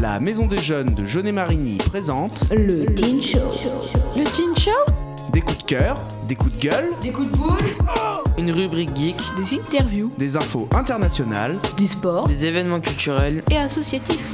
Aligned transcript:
La 0.00 0.20
Maison 0.20 0.46
des 0.46 0.58
Jeunes 0.58 0.94
de 0.94 1.04
Jeunet-Marigny 1.04 1.76
présente 1.78 2.44
Le 2.50 2.86
Teen 2.94 3.20
Show. 3.20 3.38
Le 4.16 4.24
Teen 4.24 4.56
Show 4.56 4.70
des 5.32 5.40
coups 5.40 5.58
de 5.58 5.62
cœur, 5.64 5.98
des 6.28 6.34
coups 6.34 6.54
de 6.58 6.60
gueule, 6.60 6.90
Des 7.00 7.10
coups 7.10 7.30
de 7.32 7.36
boule 7.38 7.56
Une 8.36 8.50
rubrique 8.50 8.94
geek, 8.94 9.16
Des 9.36 9.54
interviews 9.58 10.12
des 10.18 10.36
infos 10.36 10.68
internationales, 10.74 11.58
Du 11.78 11.86
sport 11.86 12.28
des 12.28 12.44
événements 12.44 12.80
culturels. 12.80 13.42
et 13.50 13.56
associatifs. 13.56 14.30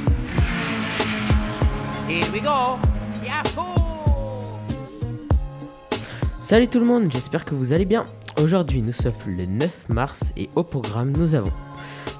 Salut 6.41 6.67
tout 6.67 6.79
le 6.79 6.85
monde, 6.85 7.05
j'espère 7.11 7.45
que 7.45 7.53
vous 7.55 7.73
allez 7.73 7.85
bien. 7.85 8.05
Aujourd'hui 8.41 8.81
nous 8.81 8.91
sommes 8.91 9.13
le 9.27 9.45
9 9.45 9.89
mars 9.89 10.31
et 10.37 10.49
au 10.55 10.63
programme 10.63 11.11
nous 11.11 11.35
avons 11.35 11.51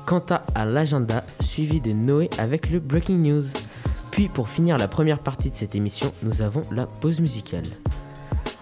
Quanta 0.05 0.43
à 0.55 0.65
l'agenda 0.65 1.23
suivi 1.39 1.81
de 1.81 1.91
Noé 1.91 2.29
avec 2.37 2.69
le 2.69 2.79
Breaking 2.79 3.17
News. 3.17 3.43
Puis 4.11 4.27
pour 4.27 4.49
finir 4.49 4.77
la 4.77 4.87
première 4.87 5.19
partie 5.19 5.49
de 5.49 5.55
cette 5.55 5.75
émission, 5.75 6.13
nous 6.23 6.41
avons 6.41 6.63
la 6.71 6.85
pause 6.85 7.19
musicale. 7.19 7.65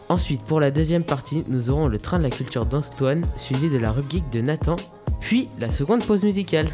Ensuite 0.09 0.43
pour 0.43 0.59
la 0.59 0.71
deuxième 0.71 1.03
partie, 1.03 1.43
nous 1.47 1.69
aurons 1.69 1.87
le 1.87 1.97
train 1.97 2.17
de 2.17 2.23
la 2.23 2.29
culture 2.29 2.65
d'Antoine 2.65 3.25
suivi 3.35 3.69
de 3.69 3.77
la 3.77 3.91
rubrique 3.91 4.29
de 4.31 4.41
Nathan, 4.41 4.75
puis 5.19 5.49
la 5.59 5.69
seconde 5.69 6.03
pause 6.05 6.23
musicale. 6.23 6.69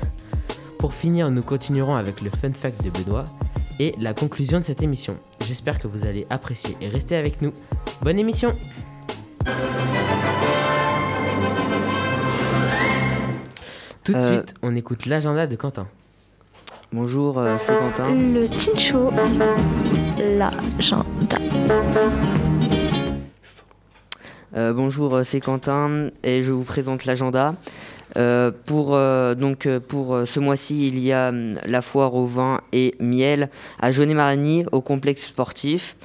Pour 0.80 0.94
finir, 0.94 1.32
nous 1.32 1.44
continuerons 1.44 1.96
avec 1.96 2.22
le 2.22 2.30
fun 2.30 2.52
fact 2.52 2.84
de 2.84 2.90
Benoît 2.90 3.26
et 3.80 3.96
la 4.00 4.14
conclusion 4.14 4.60
de 4.60 4.66
cette 4.66 4.84
émission. 4.84 5.18
J'espère 5.46 5.80
que 5.80 5.88
vous 5.88 6.06
allez 6.06 6.28
apprécier 6.30 6.76
et 6.82 6.88
rester 6.88 7.16
avec 7.16 7.42
nous. 7.42 7.54
Bonne 8.02 8.20
émission 8.20 8.54
Tout 14.04 14.14
de 14.14 14.18
Euh, 14.18 14.36
suite, 14.38 14.54
on 14.62 14.76
écoute 14.76 15.06
l'agenda 15.06 15.48
de 15.48 15.56
Quentin. 15.56 15.88
Bonjour, 16.92 17.40
euh, 17.40 17.56
c'est 17.60 17.74
Quentin. 17.78 18.14
Le 18.14 18.48
Teen 18.48 18.78
Show. 18.78 19.10
L'agenda. 20.20 21.06
Euh, 24.56 24.74
bonjour, 24.74 25.22
c'est 25.24 25.40
Quentin 25.40 26.10
et 26.24 26.44
je 26.44 26.52
vous 26.52 26.64
présente 26.64 27.06
l'agenda. 27.06 27.56
Euh, 28.16 28.52
pour 28.66 28.94
euh, 28.94 29.34
donc 29.34 29.68
pour 29.88 30.14
euh, 30.14 30.26
ce 30.26 30.40
mois-ci, 30.40 30.88
il 30.88 31.00
y 31.00 31.12
a 31.12 31.30
hum, 31.30 31.54
la 31.66 31.82
foire 31.82 32.14
au 32.14 32.28
vin 32.28 32.62
et 32.72 32.94
miel 33.00 33.50
à 33.82 33.92
Jaunet-Marigny 33.92 34.66
au 34.72 34.82
complexe 34.82 35.24
sportif 35.30 35.96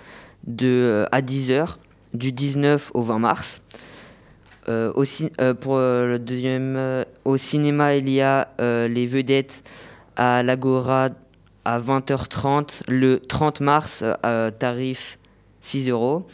de 0.47 0.67
euh, 0.67 1.05
à 1.13 1.21
10h 1.21 1.77
du 2.15 2.33
19 2.33 2.93
au 2.95 3.03
20 3.03 3.19
mars. 3.19 3.61
Euh, 4.69 4.93
euh, 5.41 5.55
euh, 5.67 7.05
au 7.25 7.37
cinéma, 7.37 7.97
il 7.97 8.09
y 8.11 8.21
a 8.21 8.49
les 8.59 9.07
vedettes 9.07 9.63
à 10.17 10.43
l'Agora 10.43 11.11
à 11.65 11.81
20h30 11.81 12.83
le 12.89 13.21
30 13.21 13.61
mars 13.61 14.05
tarif 14.59 15.19
6 15.61 15.91
euros. 15.91 16.27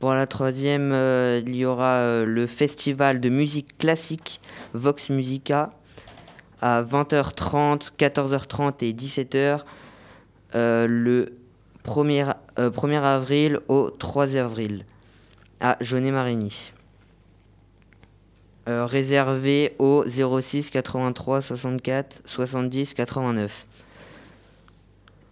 Pour 0.00 0.14
la 0.14 0.26
troisième, 0.26 0.92
il 1.46 1.54
y 1.56 1.64
aura 1.64 2.24
le 2.24 2.46
festival 2.46 3.20
de 3.20 3.28
musique 3.28 3.78
classique 3.78 4.40
Vox 4.74 5.10
Musica 5.10 5.70
à 6.62 6.82
20h30, 6.82 7.90
14h30 7.98 8.84
et 8.84 8.92
17h 8.92 9.60
euh, 10.54 10.86
le 10.86 11.36
1er, 11.84 12.34
euh, 12.58 12.70
1er 12.70 13.02
avril 13.02 13.60
au 13.68 13.90
3 13.90 14.36
avril 14.36 14.84
à 15.62 15.78
Jaunet-Marigny. 15.80 16.72
Euh, 18.68 18.84
réservé 18.84 19.74
au 19.78 20.04
06 20.06 20.68
83 20.70 21.40
64 21.40 22.20
70 22.26 22.92
89. 22.94 23.66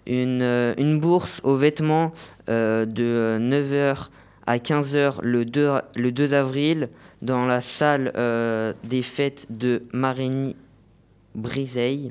Une, 0.06 0.40
euh, 0.42 0.74
une 0.78 0.98
bourse 0.98 1.40
aux 1.44 1.56
vêtements 1.56 2.12
euh, 2.48 2.86
de 2.86 3.38
9h 3.40 4.08
à 4.46 4.56
15h 4.56 5.20
le 5.22 5.44
2, 5.44 5.70
le 5.94 6.10
2 6.10 6.34
avril 6.34 6.88
dans 7.22 7.46
la 7.46 7.60
salle 7.60 8.10
euh, 8.16 8.72
des 8.82 9.02
fêtes 9.02 9.46
de 9.50 9.84
Marigny-Briseille. 9.92 12.10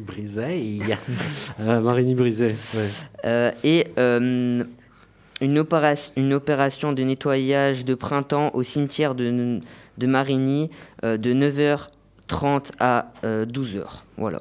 Briseille 0.00 0.96
Marigny 1.58 2.16
Brisé, 2.16 2.56
ouais. 2.74 2.88
Euh, 3.24 3.52
et 3.62 3.86
une, 5.40 5.58
opéra- 5.58 6.10
une 6.16 6.32
opération 6.32 6.92
de 6.92 7.02
nettoyage 7.02 7.84
de 7.84 7.94
printemps 7.94 8.50
au 8.54 8.62
cimetière 8.62 9.14
de, 9.14 9.60
de 9.98 10.06
Marigny 10.06 10.70
euh, 11.04 11.16
de 11.16 11.32
9h30 11.34 12.70
à 12.80 13.12
euh, 13.24 13.44
12h. 13.46 13.82
Voilà. 14.16 14.40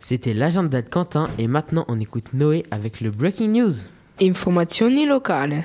C'était 0.00 0.34
l'agenda 0.34 0.82
de 0.82 0.88
Quentin 0.88 1.30
et 1.38 1.46
maintenant 1.46 1.84
on 1.88 1.98
écoute 2.00 2.26
Noé 2.34 2.64
avec 2.70 3.00
le 3.00 3.10
Breaking 3.10 3.48
News. 3.48 3.72
Informazioni 4.20 5.06
locali. 5.06 5.60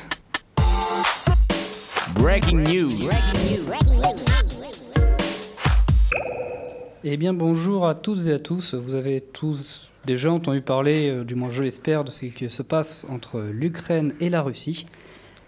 Breaking 2.15 2.63
News. 2.63 2.89
Eh 7.03 7.17
bien 7.17 7.33
bonjour 7.33 7.87
à 7.87 7.95
toutes 7.95 8.27
et 8.27 8.33
à 8.33 8.39
tous. 8.39 8.73
Vous 8.75 8.95
avez 8.95 9.21
tous 9.21 9.88
déjà 10.05 10.31
entendu 10.31 10.61
parler, 10.61 11.09
euh, 11.09 11.23
du 11.23 11.35
moins 11.35 11.49
je 11.49 11.63
l'espère, 11.63 12.03
de 12.03 12.11
ce 12.11 12.25
qui 12.25 12.49
se 12.49 12.63
passe 12.63 13.05
entre 13.09 13.41
l'Ukraine 13.41 14.13
et 14.19 14.29
la 14.29 14.41
Russie. 14.41 14.85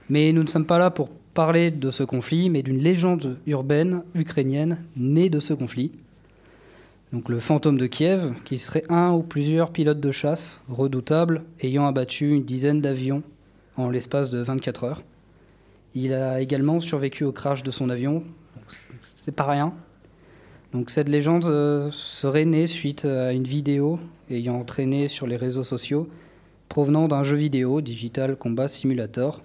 Mais 0.10 0.32
nous 0.34 0.44
ne 0.44 0.48
sommes 0.48 0.66
pas 0.66 0.80
là 0.80 0.92
pour 0.92 1.10
parler 1.34 1.72
de 1.72 1.92
ce 1.92 2.04
conflit, 2.04 2.50
mais 2.50 2.64
d'une 2.64 2.80
légende 2.80 3.38
urbaine 3.48 4.04
ukrainienne 4.14 4.78
née 4.96 5.30
de 5.30 5.40
ce 5.40 5.54
conflit. 5.54 5.92
Donc 7.14 7.28
le 7.30 7.40
fantôme 7.40 7.78
de 7.78 7.88
Kiev, 7.88 8.34
qui 8.46 8.58
serait 8.58 8.84
un 8.90 9.12
ou 9.12 9.22
plusieurs 9.22 9.72
pilotes 9.72 10.00
de 10.00 10.12
chasse 10.12 10.62
redoutables 10.70 11.44
ayant 11.62 11.86
abattu 11.86 12.32
une 12.36 12.44
dizaine 12.44 12.82
d'avions 12.82 13.24
en 13.76 13.90
l'espace 13.90 14.30
de 14.30 14.40
24 14.40 14.84
heures. 14.86 15.04
Il 15.94 16.14
a 16.14 16.40
également 16.40 16.80
survécu 16.80 17.26
au 17.26 17.34
crash 17.34 17.64
de 17.64 17.72
son 17.72 17.90
avion, 17.90 18.24
c'est 19.02 19.36
pas 19.36 19.46
rien. 19.46 19.74
Cette 20.88 21.10
légende 21.10 21.46
euh, 21.46 21.92
serait 21.92 22.46
née 22.46 22.66
suite 22.66 23.04
à 23.04 23.34
une 23.34 23.44
vidéo 23.44 24.00
ayant 24.30 24.56
entraîné 24.56 25.10
sur 25.10 25.28
les 25.28 25.36
réseaux 25.36 25.66
sociaux 25.66 26.08
provenant 26.70 27.10
d'un 27.10 27.26
jeu 27.26 27.36
vidéo 27.36 27.82
Digital 27.82 28.38
Combat 28.38 28.70
Simulator 28.70 29.42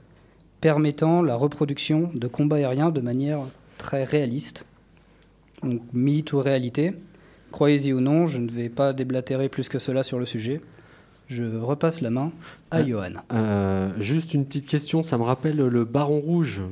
permettant 0.60 1.22
la 1.22 1.34
reproduction 1.34 2.10
de 2.14 2.28
combats 2.28 2.56
aériens 2.56 2.90
de 2.90 3.00
manière 3.00 3.40
très 3.76 4.04
réaliste. 4.04 4.66
Donc 5.64 5.82
mythe 5.92 6.32
ou 6.32 6.38
réalité, 6.38 6.92
croyez-y 7.50 7.92
ou 7.92 8.00
non, 8.00 8.28
je 8.28 8.38
ne 8.38 8.48
vais 8.48 8.68
pas 8.68 8.92
déblatérer 8.92 9.48
plus 9.48 9.68
que 9.68 9.80
cela 9.80 10.04
sur 10.04 10.20
le 10.20 10.26
sujet. 10.26 10.60
Je 11.28 11.42
repasse 11.58 12.00
la 12.02 12.10
main 12.10 12.30
à 12.70 12.76
Ah. 12.78 12.82
Johan. 12.86 13.12
Euh, 13.32 13.90
juste 13.98 14.32
une 14.34 14.44
petite 14.46 14.66
question, 14.66 15.02
ça 15.02 15.18
me 15.18 15.24
rappelle 15.24 15.56
le 15.56 15.84
Baron 15.84 16.20
Rouge, 16.20 16.62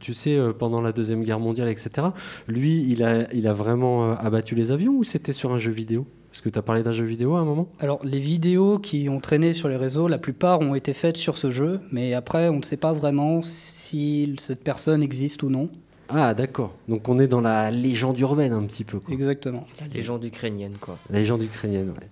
tu 0.00 0.14
sais, 0.14 0.36
euh, 0.36 0.52
pendant 0.52 0.80
la 0.80 0.92
Deuxième 0.92 1.22
Guerre 1.22 1.38
mondiale, 1.38 1.68
etc. 1.68 2.08
Lui, 2.48 2.84
il 2.88 3.04
a, 3.04 3.32
il 3.32 3.46
a 3.46 3.52
vraiment 3.52 4.10
euh, 4.10 4.14
abattu 4.18 4.54
les 4.56 4.72
avions 4.72 4.94
ou 4.94 5.04
c'était 5.04 5.32
sur 5.32 5.52
un 5.52 5.58
jeu 5.58 5.70
vidéo? 5.72 6.06
Parce 6.30 6.40
que 6.40 6.48
tu 6.48 6.58
as 6.58 6.62
parlé 6.62 6.82
d'un 6.82 6.92
jeu 6.92 7.04
vidéo 7.04 7.36
à 7.36 7.40
un 7.40 7.44
moment? 7.44 7.68
Alors, 7.78 8.00
les 8.04 8.18
vidéos 8.18 8.78
qui 8.78 9.08
ont 9.10 9.20
traîné 9.20 9.52
sur 9.52 9.68
les 9.68 9.76
réseaux, 9.76 10.08
la 10.08 10.18
plupart 10.18 10.60
ont 10.60 10.74
été 10.74 10.92
faites 10.94 11.16
sur 11.18 11.36
ce 11.36 11.50
jeu, 11.50 11.78
mais 11.92 12.14
après, 12.14 12.48
on 12.48 12.56
ne 12.56 12.62
sait 12.62 12.78
pas 12.78 12.92
vraiment 12.94 13.42
si 13.42 14.34
cette 14.38 14.64
personne 14.64 15.02
existe 15.02 15.42
ou 15.42 15.50
non. 15.50 15.68
Ah, 16.08 16.34
d'accord. 16.34 16.74
Donc 16.88 17.08
on 17.08 17.18
est 17.18 17.26
dans 17.28 17.40
la 17.40 17.70
légende 17.70 18.18
urbaine 18.18 18.52
un 18.52 18.62
petit 18.64 18.84
peu. 18.84 18.98
quoi. 18.98 19.14
Exactement. 19.14 19.64
La 19.80 19.86
légende 19.86 20.24
ukrainienne, 20.24 20.74
quoi. 20.80 20.98
La 21.10 21.18
légende 21.20 21.42
ukrainienne, 21.42 21.90
ouais. 21.90 22.08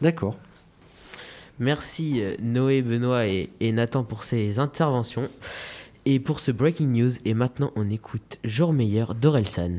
D'accord. 0.00 0.36
Merci 1.62 2.20
euh, 2.20 2.34
Noé, 2.42 2.82
Benoît 2.82 3.28
et, 3.28 3.50
et 3.60 3.70
Nathan 3.70 4.02
pour 4.02 4.24
ces 4.24 4.58
interventions 4.58 5.30
et 6.04 6.18
pour 6.18 6.40
ce 6.40 6.50
Breaking 6.50 6.88
News. 6.88 7.12
Et 7.24 7.34
maintenant 7.34 7.70
on 7.76 7.88
écoute 7.88 8.38
Jour 8.42 8.72
meilleur 8.72 9.14
d'Orelsan. 9.14 9.78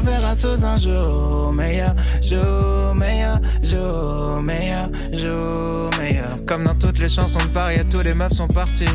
verra 0.01 0.35
sous 0.35 0.65
un 0.65 0.77
jour 0.77 1.53
meilleur, 1.53 1.95
jour 2.21 2.95
meilleur, 2.95 3.39
jour 3.63 4.41
meilleur, 4.41 4.89
jour 5.13 5.89
meilleur. 5.99 6.45
Comme 6.45 6.65
dans 6.65 6.75
toutes 6.75 6.99
les 6.99 7.09
chansons 7.09 7.39
de 7.39 7.51
Faria, 7.53 7.83
tous 7.83 8.01
les 8.01 8.13
meufs 8.13 8.33
sont 8.33 8.47
partis. 8.47 8.85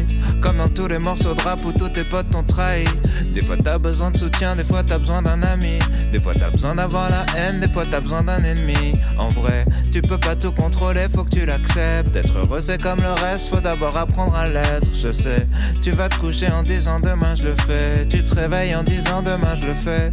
Comme 0.41 0.58
dans 0.58 0.69
tous 0.69 0.88
les 0.88 0.99
morceaux 0.99 1.35
de 1.35 1.43
rap 1.43 1.64
où 1.64 1.73
tous 1.73 1.91
tes 1.91 2.05
potes 2.05 2.29
t'ont 2.29 2.43
trahi. 2.43 2.85
Des 3.32 3.43
fois 3.43 3.56
t'as 3.56 3.79
besoin 3.79 4.11
de 4.11 4.17
soutien, 4.17 4.56
des 4.56 4.64
fois 4.64 4.82
t'as 4.82 4.99
besoin 4.99 5.23
d'un 5.23 5.43
ami. 5.43 5.79
Des 6.12 6.20
fois 6.20 6.35
t'as 6.35 6.50
besoin 6.50 6.75
d'avoir 6.75 7.11
la 7.11 7.25
haine, 7.37 7.61
des 7.61 7.70
fois 7.70 7.85
t'as 7.91 8.00
besoin 8.00 8.23
d'un 8.23 8.43
ennemi. 8.43 8.99
En 9.19 9.29
vrai, 9.29 9.64
tu 9.93 10.02
peux 10.02 10.19
pas 10.19 10.37
tout 10.37 10.52
contrôler, 10.52 11.06
faut 11.12 11.25
que 11.25 11.31
tu 11.31 11.47
l'acceptes. 11.47 12.14
Être 12.17 12.38
heureux 12.38 12.61
c'est 12.61 12.81
comme 12.81 13.00
le 13.00 13.12
reste, 13.23 13.49
faut 13.49 13.61
d'abord 13.61 13.97
apprendre 13.97 14.35
à 14.35 14.49
l'être. 14.49 14.88
Je 14.94 15.12
sais, 15.12 15.47
tu 15.82 15.91
vas 15.93 16.09
te 16.09 16.17
coucher 16.17 16.50
en 16.50 16.62
disant 16.62 17.00
demain 17.00 17.35
je 17.35 17.44
le 17.44 17.55
fais. 17.55 18.06
Tu 18.09 18.25
te 18.25 18.35
réveilles 18.35 18.75
en 18.75 18.82
disant 18.82 19.23
demain 19.23 19.55
je 19.61 19.67
le 19.67 19.75
fais. 19.75 20.12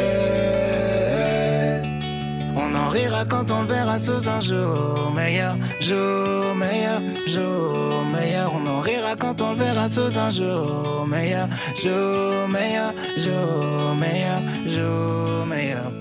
On 2.91 2.93
en 2.93 2.97
rira 2.97 3.23
quand 3.23 3.49
on 3.51 3.61
le 3.61 3.67
verra 3.67 3.97
sous 3.99 4.27
un 4.27 4.41
jour 4.41 5.13
meilleur, 5.15 5.55
jour 5.79 6.53
meilleur, 6.55 7.01
jour 7.25 8.03
meilleur. 8.03 8.51
On 8.53 8.67
en 8.67 8.81
rira 8.81 9.15
quand 9.15 9.41
on 9.41 9.51
le 9.51 9.55
verra 9.55 9.87
sous 9.87 10.19
un 10.19 10.29
jour 10.29 11.07
meilleur, 11.07 11.47
jour 11.81 12.49
meilleur, 12.49 12.93
jour 13.15 13.95
meilleur, 13.95 14.41
jour 14.67 15.45
meilleur. 15.45 15.93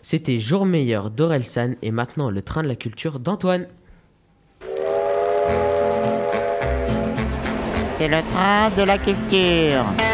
C'était 0.00 0.40
Jour 0.40 0.64
meilleur 0.64 1.10
d'Orelsan 1.10 1.74
et 1.82 1.90
maintenant 1.90 2.30
le 2.30 2.40
train 2.40 2.62
de 2.62 2.68
la 2.68 2.76
culture 2.76 3.18
d'Antoine. 3.18 3.66
C'est 7.98 8.08
le 8.08 8.22
train 8.30 8.70
de 8.70 8.82
la 8.82 8.96
culture. 8.96 10.07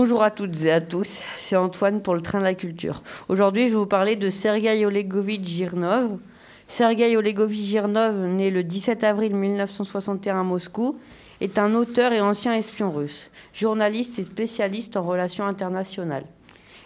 Bonjour 0.00 0.22
à 0.22 0.30
toutes 0.30 0.62
et 0.62 0.70
à 0.70 0.80
tous, 0.80 1.22
c'est 1.34 1.56
Antoine 1.56 2.02
pour 2.02 2.14
le 2.14 2.22
train 2.22 2.38
de 2.38 2.44
la 2.44 2.54
culture. 2.54 3.02
Aujourd'hui, 3.28 3.64
je 3.64 3.70
vais 3.70 3.78
vous 3.78 3.84
parler 3.84 4.14
de 4.14 4.30
Sergei 4.30 4.86
Olegovitch 4.86 5.44
Girnov. 5.44 6.20
Sergei 6.68 7.16
Olegovitch 7.16 7.66
Girnov, 7.66 8.14
né 8.14 8.50
le 8.50 8.62
17 8.62 9.02
avril 9.02 9.34
1961 9.34 10.38
à 10.38 10.42
Moscou, 10.44 11.00
est 11.40 11.58
un 11.58 11.74
auteur 11.74 12.12
et 12.12 12.20
ancien 12.20 12.54
espion 12.54 12.92
russe, 12.92 13.28
journaliste 13.52 14.20
et 14.20 14.22
spécialiste 14.22 14.96
en 14.96 15.02
relations 15.02 15.46
internationales. 15.46 16.26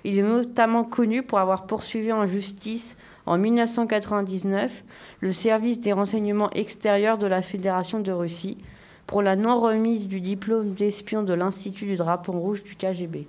Il 0.05 0.19
est 0.19 0.23
notamment 0.23 0.83
connu 0.83 1.23
pour 1.23 1.39
avoir 1.39 1.67
poursuivi 1.67 2.15
en 2.15 2.25
justice 2.25 2.97
en 3.27 3.37
1999 3.37 4.85
le 5.21 5.33
service 5.33 5.81
des 5.81 5.93
renseignements 5.93 6.51
extérieurs 6.53 7.19
de 7.19 7.27
la 7.27 7.43
Fédération 7.43 8.01
de 8.01 8.11
Russie 8.11 8.57
pour 9.13 9.21
la 9.21 9.37
non-remise 9.37 10.09
du 10.09 10.23
diplôme 10.23 10.73
d'espion 10.73 11.23
de 11.23 11.35
l'Institut 11.35 11.85
du 11.85 11.97
Drapeau 11.97 12.33
Rouge 12.33 12.65
du 12.65 12.77
KGB. 12.77 13.27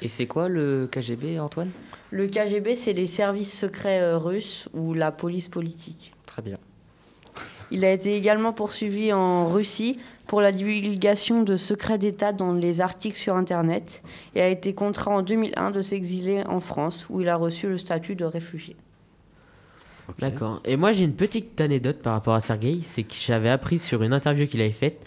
Et 0.00 0.08
c'est 0.08 0.26
quoi 0.26 0.48
le 0.48 0.88
KGB, 0.90 1.38
Antoine? 1.38 1.68
Le 2.10 2.28
KGB, 2.28 2.74
c'est 2.74 2.94
les 2.94 3.04
services 3.04 3.52
secrets 3.52 4.00
euh, 4.00 4.16
russes 4.16 4.70
ou 4.72 4.94
la 4.94 5.12
police 5.12 5.48
politique. 5.48 6.14
Très 6.24 6.40
bien. 6.40 6.56
Il 7.70 7.84
a 7.84 7.92
été 7.92 8.16
également 8.16 8.54
poursuivi 8.54 9.12
en 9.12 9.48
Russie 9.48 9.98
pour 10.26 10.40
la 10.40 10.50
divulgation 10.50 11.42
de 11.42 11.56
secrets 11.56 11.98
d'État 11.98 12.32
dans 12.32 12.54
les 12.54 12.80
articles 12.80 13.18
sur 13.18 13.36
Internet 13.36 14.02
et 14.34 14.40
a 14.40 14.48
été 14.48 14.72
contraint 14.72 15.16
en 15.16 15.22
2001 15.22 15.72
de 15.72 15.82
s'exiler 15.82 16.42
en 16.48 16.60
France 16.60 17.06
où 17.10 17.20
il 17.20 17.28
a 17.28 17.36
reçu 17.36 17.68
le 17.68 17.76
statut 17.76 18.14
de 18.14 18.24
réfugié. 18.24 18.76
D'accord. 20.18 20.60
Et 20.64 20.76
moi, 20.76 20.92
j'ai 20.92 21.04
une 21.04 21.14
petite 21.14 21.60
anecdote 21.60 22.02
par 22.02 22.14
rapport 22.14 22.34
à 22.34 22.40
Sergei. 22.40 22.80
C'est 22.84 23.02
que 23.02 23.14
j'avais 23.14 23.50
appris 23.50 23.78
sur 23.78 24.02
une 24.02 24.12
interview 24.12 24.46
qu'il 24.46 24.60
avait 24.60 24.70
faite 24.70 25.00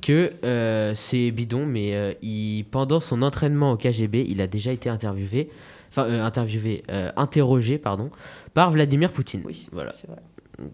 que 0.00 0.32
euh, 0.44 0.94
c'est 0.94 1.30
bidon, 1.30 1.66
mais 1.66 1.94
euh, 1.94 2.14
il, 2.22 2.64
pendant 2.70 3.00
son 3.00 3.22
entraînement 3.22 3.72
au 3.72 3.76
KGB, 3.76 4.26
il 4.28 4.40
a 4.40 4.46
déjà 4.46 4.72
été 4.72 4.88
interviewé, 4.88 5.50
enfin 5.90 6.04
euh, 6.04 6.24
interviewé, 6.24 6.84
euh, 6.90 7.12
interrogé, 7.16 7.78
pardon, 7.78 8.10
par 8.54 8.70
Vladimir 8.70 9.12
Poutine. 9.12 9.42
Oui, 9.44 9.68
voilà. 9.72 9.94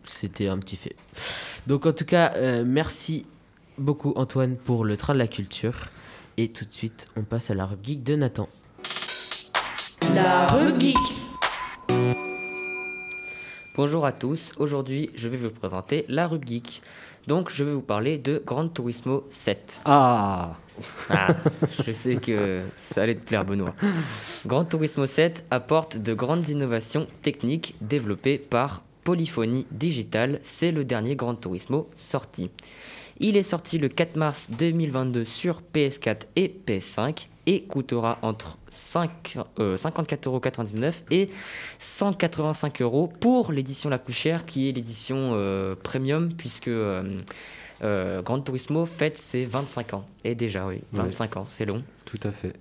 C'était 0.04 0.48
un 0.48 0.58
petit 0.58 0.76
fait. 0.76 0.96
Donc 1.66 1.86
en 1.86 1.92
tout 1.92 2.04
cas, 2.04 2.32
euh, 2.36 2.64
merci 2.66 3.26
beaucoup 3.78 4.12
Antoine 4.16 4.56
pour 4.56 4.84
le 4.84 4.96
train 4.96 5.14
de 5.14 5.18
la 5.18 5.28
culture. 5.28 5.88
Et 6.36 6.48
tout 6.48 6.64
de 6.64 6.72
suite, 6.72 7.08
on 7.16 7.22
passe 7.22 7.50
à 7.50 7.54
la 7.54 7.66
rubrique 7.66 8.04
de 8.04 8.14
Nathan. 8.14 8.48
La 10.14 10.46
rubrique. 10.46 10.96
Bonjour 13.76 14.06
à 14.06 14.12
tous, 14.12 14.54
aujourd'hui 14.56 15.10
je 15.16 15.28
vais 15.28 15.36
vous 15.36 15.50
présenter 15.50 16.06
la 16.08 16.26
rubrique. 16.26 16.80
Donc 17.26 17.50
je 17.52 17.62
vais 17.62 17.74
vous 17.74 17.82
parler 17.82 18.16
de 18.16 18.42
Gran 18.42 18.68
Turismo 18.68 19.26
7. 19.28 19.82
Ah 19.84 20.56
Ah, 21.10 21.34
je 21.84 21.92
sais 21.92 22.16
que 22.16 22.62
ça 22.78 23.02
allait 23.02 23.16
te 23.16 23.26
plaire 23.26 23.44
Benoît. 23.44 23.74
Gran 24.46 24.64
Turismo 24.64 25.04
7 25.04 25.44
apporte 25.50 25.98
de 25.98 26.14
grandes 26.14 26.48
innovations 26.48 27.06
techniques 27.20 27.74
développées 27.82 28.38
par 28.38 28.82
Polyphonie 29.04 29.66
Digital. 29.70 30.40
C'est 30.42 30.72
le 30.72 30.86
dernier 30.86 31.14
Gran 31.14 31.34
Turismo 31.34 31.90
sorti. 31.96 32.50
Il 33.20 33.36
est 33.36 33.42
sorti 33.42 33.76
le 33.76 33.88
4 33.88 34.16
mars 34.16 34.48
2022 34.58 35.26
sur 35.26 35.60
PS4 35.74 36.22
et 36.36 36.54
PS5 36.66 37.26
et 37.46 37.62
coûtera 37.62 38.18
entre 38.22 38.58
5, 38.68 39.38
euh, 39.58 39.76
54,99€ 39.76 41.04
et 41.10 41.30
185 41.78 42.82
euros 42.82 43.12
pour 43.20 43.52
l'édition 43.52 43.88
la 43.88 43.98
plus 43.98 44.12
chère 44.12 44.44
qui 44.44 44.68
est 44.68 44.72
l'édition 44.72 45.30
euh, 45.34 45.74
premium 45.80 46.32
puisque 46.34 46.68
euh, 46.68 47.18
euh, 47.82 48.22
Gran 48.22 48.40
Turismo 48.40 48.86
fête 48.86 49.18
ses 49.18 49.44
25 49.44 49.94
ans. 49.94 50.06
Et 50.24 50.34
déjà, 50.34 50.66
oui, 50.66 50.80
25 50.92 51.36
ans, 51.36 51.46
c'est 51.48 51.64
long. 51.64 51.82
Tout 52.04 52.20
à 52.22 52.30
fait. 52.30 52.52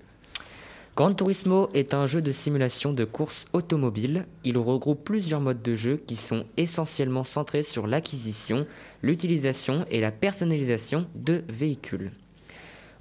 Gran 0.96 1.14
Turismo 1.14 1.70
est 1.74 1.94
un 1.94 2.08
jeu 2.08 2.22
de 2.22 2.32
simulation 2.32 2.94
de 2.94 3.04
course 3.04 3.48
automobile. 3.52 4.26
Il 4.46 4.58
regroupe 4.58 5.04
plusieurs 5.04 5.42
modes 5.42 5.62
de 5.62 5.76
jeu 5.76 6.02
qui 6.08 6.16
sont 6.16 6.46
essentiellement 6.56 7.26
centrés 7.26 7.64
sur 7.64 7.86
l'acquisition, 7.86 8.66
l'utilisation 9.02 9.86
et 9.92 10.00
la 10.00 10.12
personnalisation 10.12 11.06
de 11.16 11.44
véhicules. 11.50 12.12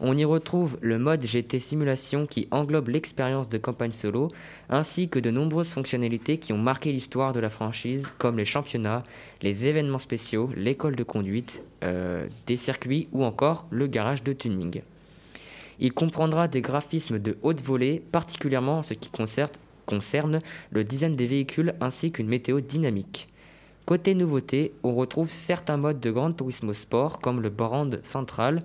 On 0.07 0.19
y 0.19 0.27
retrouve 0.27 0.77
le 0.83 0.99
mode 0.99 1.25
GT 1.25 1.59
Simulation 1.59 2.27
qui 2.27 2.47
englobe 2.51 2.89
l'expérience 2.89 3.49
de 3.49 3.57
campagne 3.57 3.93
solo, 3.93 4.31
ainsi 4.69 5.09
que 5.09 5.19
de 5.19 5.31
nombreuses 5.31 5.71
fonctionnalités 5.71 6.37
qui 6.37 6.53
ont 6.53 6.59
marqué 6.59 6.93
l'histoire 6.93 7.33
de 7.33 7.41
la 7.41 7.49
franchise, 7.49 8.13
comme 8.19 8.37
les 8.37 8.45
championnats, 8.45 9.03
les 9.41 9.65
événements 9.65 9.97
spéciaux, 9.97 10.51
l'école 10.59 10.95
de 10.95 11.05
conduite, 11.05 11.63
euh, 11.85 12.27
des 12.47 12.57
circuits 12.57 13.09
ou 13.13 13.25
encore 13.25 13.65
le 13.71 13.87
garage 13.87 14.23
de 14.23 14.35
tuning. 14.35 14.83
Il 15.81 15.95
comprendra 15.95 16.49
des 16.49 16.61
graphismes 16.61 17.19
de 17.19 17.39
haute 17.41 17.63
volée, 17.63 18.03
particulièrement 18.13 18.81
en 18.81 18.83
ce 18.83 18.93
qui 18.93 19.09
concerne, 19.87 20.41
le 20.71 20.85
design 20.85 21.17
des 21.17 21.27
véhicules 21.27 21.73
ainsi 21.81 22.13
qu'une 22.13 22.29
météo 22.29 22.61
dynamique. 22.61 23.31
Côté 23.87 24.15
nouveauté, 24.15 24.73
on 24.83 24.95
retrouve 24.95 25.31
certains 25.31 25.79
modes 25.79 26.01
de 26.01 26.11
Gran 26.11 26.33
Turismo 26.33 26.75
Sport 26.75 27.21
comme 27.21 27.41
le 27.41 27.49
brand 27.49 27.99
central 28.05 28.63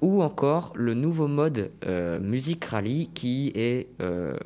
ou 0.00 0.22
encore 0.22 0.72
le 0.74 0.94
nouveau 0.94 1.28
mode 1.28 1.70
euh, 1.86 2.20
musique 2.20 2.64
rally 2.64 3.10
qui 3.14 3.52
est 3.54 3.88
euh, 4.00 4.36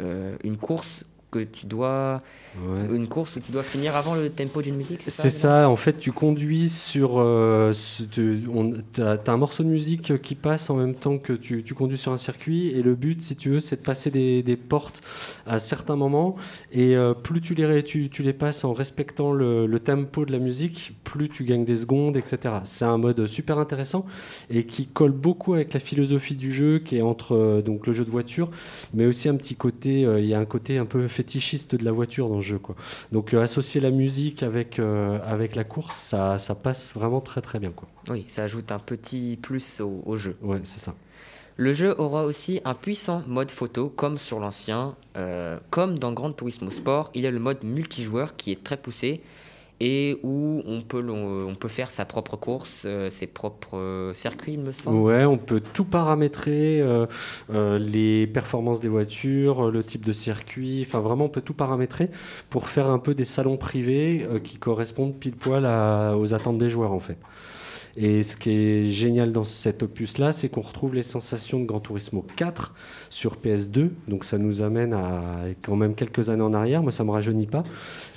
euh, 0.00 0.36
une 0.44 0.56
course 0.56 1.04
que 1.34 1.44
tu 1.44 1.66
dois 1.66 2.22
Ouais. 2.56 2.96
une 2.96 3.08
course 3.08 3.34
où 3.34 3.40
tu 3.40 3.50
dois 3.50 3.64
finir 3.64 3.96
avant 3.96 4.14
le 4.14 4.30
tempo 4.30 4.62
d'une 4.62 4.76
musique 4.76 5.00
C'est 5.08 5.30
ça, 5.30 5.68
en 5.68 5.74
fait, 5.74 5.98
tu 5.98 6.12
conduis 6.12 6.68
sur. 6.68 7.14
euh, 7.18 7.72
tu 8.12 9.02
as, 9.02 9.18
un 9.26 9.36
morceau 9.36 9.64
de 9.64 9.68
musique 9.68 10.22
qui 10.22 10.36
passe 10.36 10.70
en 10.70 10.76
même 10.76 10.94
temps 10.94 11.18
que 11.18 11.32
tu, 11.32 11.64
tu 11.64 11.74
conduis 11.74 11.98
sur 11.98 12.12
un 12.12 12.16
circuit, 12.16 12.68
et 12.68 12.82
le 12.82 12.94
but, 12.94 13.20
si 13.22 13.34
tu 13.34 13.50
veux, 13.50 13.58
c'est 13.58 13.76
de 13.76 13.80
passer 13.82 14.10
des, 14.12 14.44
des 14.44 14.56
portes 14.56 15.02
à 15.46 15.58
certains 15.58 15.96
moments, 15.96 16.36
et 16.70 16.94
euh, 16.94 17.12
plus 17.12 17.40
tu 17.40 17.54
les, 17.54 17.82
tu, 17.82 18.08
tu 18.08 18.22
les 18.22 18.32
passes 18.32 18.62
en 18.64 18.72
respectant 18.72 19.32
le, 19.32 19.66
le 19.66 19.80
tempo 19.80 20.24
de 20.24 20.30
la 20.30 20.38
musique, 20.38 20.92
plus 21.02 21.28
tu 21.28 21.42
gagnes 21.42 21.64
des 21.64 21.74
secondes, 21.76 22.16
etc. 22.16 22.54
C'est 22.62 22.84
un 22.84 22.98
mode 22.98 23.26
super 23.26 23.58
intéressant 23.58 24.06
et 24.48 24.64
qui 24.64 24.86
colle 24.86 25.10
beaucoup 25.12 25.54
avec 25.54 25.74
la 25.74 25.80
philosophie 25.80 26.36
du 26.36 26.52
jeu, 26.52 26.78
qui 26.78 26.98
est 26.98 27.02
entre 27.02 27.34
euh, 27.34 27.62
donc, 27.62 27.86
le 27.88 27.92
jeu 27.92 28.04
de 28.04 28.10
voiture, 28.10 28.50
mais 28.92 29.06
aussi 29.06 29.28
un 29.28 29.34
petit 29.36 29.56
côté. 29.56 30.04
euh, 30.04 30.20
Il 30.20 30.26
y 30.26 30.34
a 30.34 30.38
un 30.38 30.44
côté 30.44 30.78
un 30.78 30.86
peu 30.86 31.08
fétichiste 31.24 31.74
de 31.74 31.84
la 31.84 31.92
voiture 31.92 32.28
dans 32.28 32.36
le 32.36 32.42
jeu, 32.42 32.58
quoi. 32.58 32.76
Donc 33.10 33.32
euh, 33.32 33.42
associer 33.42 33.80
la 33.80 33.90
musique 33.90 34.42
avec, 34.42 34.78
euh, 34.78 35.18
avec 35.24 35.56
la 35.56 35.64
course, 35.64 35.96
ça, 35.96 36.38
ça 36.38 36.54
passe 36.54 36.92
vraiment 36.94 37.20
très 37.20 37.40
très 37.40 37.58
bien. 37.58 37.70
Quoi. 37.70 37.88
Oui, 38.10 38.24
ça 38.26 38.44
ajoute 38.44 38.70
un 38.72 38.78
petit 38.78 39.38
plus 39.40 39.80
au, 39.80 40.02
au 40.04 40.16
jeu. 40.16 40.36
Ouais, 40.42 40.60
c'est 40.62 40.80
ça. 40.80 40.94
Le 41.56 41.72
jeu 41.72 41.94
aura 41.98 42.24
aussi 42.24 42.60
un 42.64 42.74
puissant 42.74 43.22
mode 43.28 43.50
photo 43.50 43.88
comme 43.88 44.18
sur 44.18 44.40
l'ancien. 44.40 44.96
Euh, 45.16 45.58
comme 45.70 45.98
dans 45.98 46.12
Gran 46.12 46.32
Turismo 46.32 46.68
Sport, 46.70 47.10
il 47.14 47.22
y 47.22 47.26
a 47.26 47.30
le 47.30 47.38
mode 47.38 47.62
multijoueur 47.62 48.34
qui 48.36 48.50
est 48.50 48.62
très 48.62 48.76
poussé 48.76 49.22
et 49.86 50.18
où 50.22 50.62
on 50.66 50.80
peut, 50.80 51.02
le- 51.02 51.12
on 51.12 51.54
peut 51.54 51.68
faire 51.68 51.90
sa 51.90 52.04
propre 52.06 52.36
course, 52.36 52.84
euh, 52.86 53.10
ses 53.10 53.26
propres 53.26 53.76
euh, 53.76 54.14
circuits, 54.14 54.54
il 54.54 54.60
me 54.60 54.72
semble. 54.72 54.96
Ouais, 54.96 55.24
on 55.26 55.36
peut 55.36 55.60
tout 55.74 55.84
paramétrer, 55.84 56.80
euh, 56.80 57.06
euh, 57.52 57.78
les 57.78 58.26
performances 58.26 58.80
des 58.80 58.88
voitures, 58.88 59.66
euh, 59.66 59.70
le 59.70 59.84
type 59.84 60.04
de 60.04 60.12
circuit, 60.12 60.84
enfin 60.86 61.00
vraiment 61.00 61.26
on 61.26 61.28
peut 61.28 61.42
tout 61.42 61.52
paramétrer 61.54 62.08
pour 62.48 62.68
faire 62.68 62.88
un 62.90 62.98
peu 62.98 63.14
des 63.14 63.24
salons 63.26 63.58
privés 63.58 64.26
euh, 64.30 64.38
qui 64.38 64.56
correspondent 64.56 65.14
pile 65.18 65.36
poil 65.36 65.64
aux 66.16 66.32
attentes 66.34 66.58
des 66.58 66.70
joueurs 66.70 66.92
en 66.92 67.00
fait. 67.00 67.18
Et 67.96 68.24
ce 68.24 68.36
qui 68.36 68.50
est 68.50 68.86
génial 68.86 69.32
dans 69.32 69.44
cet 69.44 69.82
opus-là, 69.82 70.32
c'est 70.32 70.48
qu'on 70.48 70.62
retrouve 70.62 70.94
les 70.94 71.04
sensations 71.04 71.60
de 71.60 71.64
Gran 71.64 71.80
Turismo 71.80 72.26
4 72.36 72.74
sur 73.08 73.36
PS2. 73.36 73.90
Donc 74.08 74.24
ça 74.24 74.38
nous 74.38 74.62
amène 74.62 74.92
à 74.92 75.44
quand 75.62 75.76
même 75.76 75.94
quelques 75.94 76.28
années 76.30 76.42
en 76.42 76.52
arrière. 76.52 76.82
Moi, 76.82 76.90
ça 76.90 77.04
me 77.04 77.10
rajeunit 77.10 77.46
pas. 77.46 77.62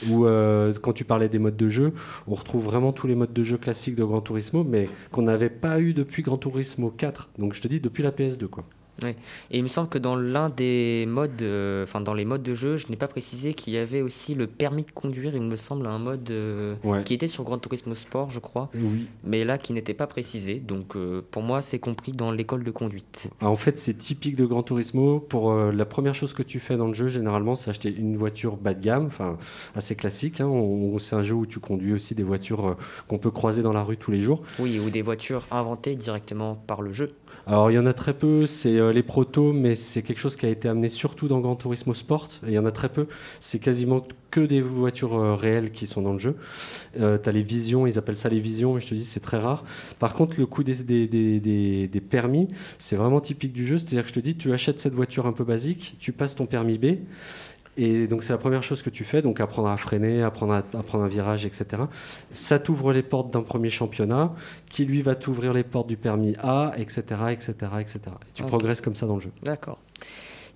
Où 0.10 0.25
euh, 0.25 0.74
quand 0.81 0.93
tu 0.93 1.05
parlais 1.05 1.29
des 1.29 1.39
modes 1.39 1.57
de 1.57 1.69
jeu, 1.69 1.93
on 2.27 2.34
retrouve 2.34 2.63
vraiment 2.63 2.91
tous 2.91 3.07
les 3.07 3.15
modes 3.15 3.34
de 3.34 3.43
jeu 3.43 3.57
classiques 3.57 3.96
de 3.96 4.03
Gran 4.03 4.22
Turismo, 4.22 4.63
mais 4.63 4.86
qu'on 5.12 5.22
n'avait 5.22 5.50
pas 5.50 5.79
eu 5.79 5.93
depuis 5.93 6.24
Gran 6.24 6.38
Turismo 6.38 6.89
4. 6.89 7.29
Donc 7.38 7.53
je 7.53 7.62
te 7.62 7.67
dis 7.67 7.79
depuis 7.79 8.03
la 8.03 8.12
PS2, 8.12 8.48
quoi. 8.48 8.63
Et 9.03 9.15
il 9.51 9.63
me 9.63 9.67
semble 9.67 9.89
que 9.89 9.97
dans 9.97 10.15
l'un 10.15 10.49
des 10.49 11.05
modes, 11.07 11.41
euh, 11.41 11.83
enfin 11.83 12.01
dans 12.01 12.13
les 12.13 12.25
modes 12.25 12.41
de 12.43 12.53
jeu, 12.53 12.77
je 12.77 12.87
n'ai 12.89 12.95
pas 12.95 13.07
précisé 13.07 13.53
qu'il 13.53 13.73
y 13.73 13.77
avait 13.77 14.01
aussi 14.01 14.33
le 14.33 14.47
permis 14.47 14.83
de 14.83 14.91
conduire, 14.91 15.35
il 15.35 15.41
me 15.41 15.55
semble, 15.55 15.85
un 15.87 15.99
mode 15.99 16.29
euh, 16.31 16.75
Ouais. 16.83 17.03
qui 17.03 17.13
était 17.13 17.27
sur 17.27 17.43
Gran 17.43 17.57
Turismo 17.59 17.93
Sport, 17.93 18.31
je 18.31 18.39
crois, 18.39 18.69
Oui. 18.75 19.07
mais 19.23 19.43
là 19.45 19.57
qui 19.57 19.73
n'était 19.73 19.93
pas 19.93 20.07
précisé. 20.07 20.55
Donc 20.59 20.95
euh, 20.95 21.21
pour 21.31 21.43
moi, 21.43 21.61
c'est 21.61 21.79
compris 21.79 22.11
dans 22.11 22.31
l'école 22.31 22.63
de 22.63 22.71
conduite. 22.71 23.29
Ah, 23.41 23.49
En 23.49 23.55
fait, 23.55 23.77
c'est 23.77 23.93
typique 23.97 24.35
de 24.35 24.45
Gran 24.45 24.63
Turismo. 24.63 25.19
Pour 25.19 25.53
la 25.53 25.85
première 25.85 26.15
chose 26.15 26.33
que 26.33 26.43
tu 26.43 26.59
fais 26.59 26.77
dans 26.77 26.87
le 26.87 26.93
jeu, 26.93 27.07
généralement, 27.07 27.55
c'est 27.55 27.69
acheter 27.69 27.93
une 27.95 28.17
voiture 28.17 28.57
bas 28.57 28.73
de 28.73 28.81
gamme, 28.83 29.05
enfin 29.07 29.37
assez 29.75 29.95
classique. 29.95 30.41
hein. 30.41 30.51
C'est 30.99 31.15
un 31.15 31.21
jeu 31.21 31.35
où 31.35 31.45
tu 31.45 31.59
conduis 31.59 31.93
aussi 31.93 32.15
des 32.15 32.23
voitures 32.23 32.75
qu'on 33.07 33.17
peut 33.19 33.31
croiser 33.31 33.61
dans 33.61 33.73
la 33.73 33.83
rue 33.83 33.97
tous 33.97 34.11
les 34.11 34.21
jours. 34.21 34.41
Oui, 34.59 34.79
ou 34.79 34.89
des 34.89 35.01
voitures 35.01 35.45
inventées 35.51 35.95
directement 35.95 36.55
par 36.55 36.81
le 36.81 36.93
jeu. 36.93 37.09
Alors 37.49 37.71
il 37.71 37.75
y 37.75 37.79
en 37.79 37.85
a 37.85 37.93
très 37.93 38.13
peu, 38.13 38.45
c'est 38.45 38.75
euh, 38.77 38.91
les 38.91 39.03
protos, 39.03 39.53
mais 39.53 39.75
c'est 39.75 40.01
quelque 40.01 40.19
chose 40.19 40.35
qui 40.35 40.45
a 40.45 40.49
été 40.49 40.67
amené 40.67 40.89
surtout 40.89 41.29
dans 41.29 41.39
Gran 41.39 41.55
Turismo 41.55 41.93
Sport. 41.93 42.27
Il 42.45 42.51
y 42.51 42.59
en 42.59 42.65
a 42.65 42.71
très 42.73 42.89
peu. 42.89 43.07
C'est 43.39 43.59
quasiment 43.59 44.05
que 44.31 44.41
des 44.41 44.59
voitures 44.61 45.15
euh, 45.17 45.33
réelles 45.33 45.71
qui 45.71 45.87
sont 45.87 46.01
dans 46.01 46.11
le 46.11 46.19
jeu. 46.19 46.35
Euh, 46.99 47.17
tu 47.17 47.29
as 47.29 47.31
les 47.31 47.43
visions, 47.43 47.87
ils 47.87 47.97
appellent 47.97 48.17
ça 48.17 48.27
les 48.27 48.41
visions, 48.41 48.73
mais 48.73 48.81
je 48.81 48.87
te 48.87 48.95
dis 48.95 49.05
c'est 49.05 49.21
très 49.21 49.37
rare. 49.39 49.63
Par 49.99 50.13
contre, 50.13 50.37
le 50.39 50.45
coût 50.45 50.63
des, 50.63 50.75
des- 50.83 51.07
des- 51.07 51.87
des 51.87 52.01
permis, 52.01 52.49
c'est 52.79 52.97
vraiment 52.97 53.21
typique 53.21 53.53
du 53.53 53.65
jeu. 53.65 53.77
C'est-à-dire 53.77 54.03
que 54.03 54.09
je 54.09 54.13
te 54.15 54.19
dis, 54.19 54.35
tu 54.35 54.51
achètes 54.51 54.81
cette 54.81 54.93
voiture 54.93 55.25
un 55.25 55.33
peu 55.33 55.45
basique, 55.45 55.95
tu 55.99 56.11
passes 56.11 56.35
ton 56.35 56.47
permis 56.47 56.77
B. 56.77 56.97
Et 57.77 58.07
donc 58.07 58.24
c'est 58.24 58.34
la 58.34 58.39
première 58.39 58.63
chose 58.63 58.81
que 58.81 58.89
tu 58.89 59.03
fais, 59.03 59.22
donc 59.22 59.39
apprendre 59.39 59.69
à 59.69 59.77
freiner, 59.77 60.24
apprendre 60.24 60.53
à, 60.53 60.57
à 60.57 60.84
prendre 60.84 61.03
un 61.03 61.07
virage, 61.07 61.46
etc. 61.46 61.84
Ça 62.31 62.60
t'ouvre 62.60 62.91
les 62.91 63.03
portes 63.03 63.31
d'un 63.31 63.43
premier 63.43 63.69
championnat, 63.69 64.34
qui 64.69 64.86
lui 64.86 65.01
va 65.01 65.15
t'ouvrir 65.15 65.53
les 65.53 65.63
portes 65.63 65.88
du 65.88 65.98
permis 65.98 66.36
A, 66.41 66.74
etc., 66.77 67.01
etc., 67.31 67.53
etc. 67.79 68.00
Et 68.05 68.31
tu 68.34 68.43
progresses 68.43 68.81
comme 68.81 68.96
ça 68.96 69.05
dans 69.05 69.15
le 69.15 69.22
jeu. 69.22 69.31
D'accord. 69.43 69.79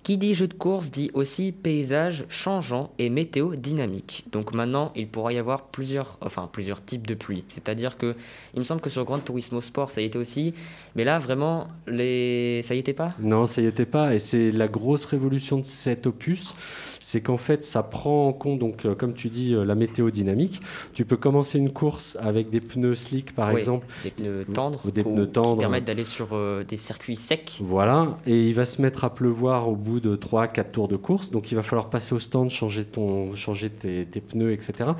Qui 0.02 0.18
dit 0.18 0.34
jeu 0.34 0.48
de 0.48 0.54
course 0.54 0.90
dit 0.90 1.12
aussi 1.14 1.52
paysage 1.52 2.24
changeant 2.28 2.90
et 2.98 3.08
météo 3.08 3.54
dynamique. 3.54 4.24
Donc 4.32 4.52
maintenant, 4.52 4.90
il 4.96 5.06
pourra 5.06 5.32
y 5.32 5.38
avoir 5.38 5.66
plusieurs, 5.66 6.18
enfin 6.20 6.48
plusieurs 6.50 6.84
types 6.84 7.06
de 7.06 7.14
pluie. 7.14 7.44
C'est-à-dire 7.48 7.96
que, 7.96 8.16
il 8.54 8.58
me 8.58 8.64
semble 8.64 8.80
que 8.80 8.90
sur 8.90 9.04
Gran 9.04 9.20
Turismo 9.20 9.60
Sport, 9.60 9.92
ça 9.92 10.00
y 10.02 10.04
était 10.06 10.18
aussi, 10.18 10.54
mais 10.96 11.04
là 11.04 11.20
vraiment, 11.20 11.68
les, 11.86 12.62
ça 12.64 12.74
y 12.74 12.78
était 12.78 12.92
pas? 12.94 13.12
Non, 13.20 13.46
ça 13.46 13.62
y 13.62 13.66
était 13.66 13.86
pas. 13.86 14.12
Et 14.12 14.18
c'est 14.18 14.50
la 14.50 14.66
grosse 14.66 15.04
révolution 15.04 15.58
de 15.58 15.64
cet 15.64 16.06
opus, 16.08 16.56
c'est 16.98 17.20
qu'en 17.20 17.36
fait, 17.36 17.62
ça 17.62 17.84
prend 17.84 18.26
en 18.26 18.32
compte, 18.32 18.58
donc, 18.58 18.84
euh, 18.84 18.96
comme 18.96 19.14
tu 19.14 19.28
dis, 19.28 19.54
euh, 19.54 19.64
la 19.64 19.76
météo 19.76 20.10
dynamique. 20.10 20.60
Tu 20.94 21.04
peux 21.04 21.16
commencer 21.16 21.58
une 21.58 21.72
course 21.72 22.16
avec 22.20 22.50
des 22.50 22.60
pneus 22.60 22.96
slick, 22.96 23.34
par 23.36 23.52
Oui, 23.52 23.58
exemple. 23.60 23.86
Des 24.02 24.10
pneus 24.10 24.46
tendres, 24.52 24.80
Ou 24.84 24.90
des 24.90 25.04
pneus 25.04 25.28
tendres. 25.28 25.52
qui 25.54 25.60
permettent 25.60 25.84
d'aller 25.84 26.04
sur 26.04 26.30
euh, 26.32 26.64
des 26.64 26.76
circuits 26.76 27.14
secs. 27.14 27.52
Voilà, 27.60 28.16
et 28.26 28.48
il 28.48 28.54
va 28.54 28.64
se 28.64 28.82
mettre 28.82 29.04
à 29.04 29.14
pleuvoir 29.14 29.68
au 29.68 29.76
bout 29.76 29.91
de 30.00 30.16
3-4 30.16 30.70
tours 30.72 30.88
de 30.88 30.96
course, 30.96 31.30
donc 31.30 31.50
il 31.52 31.54
va 31.54 31.62
falloir 31.62 31.90
passer 31.90 32.14
au 32.14 32.18
stand, 32.18 32.50
changer, 32.50 32.84
ton, 32.84 33.34
changer 33.34 33.70
tes, 33.70 34.06
tes 34.06 34.20
pneus, 34.20 34.52
etc. 34.52 34.90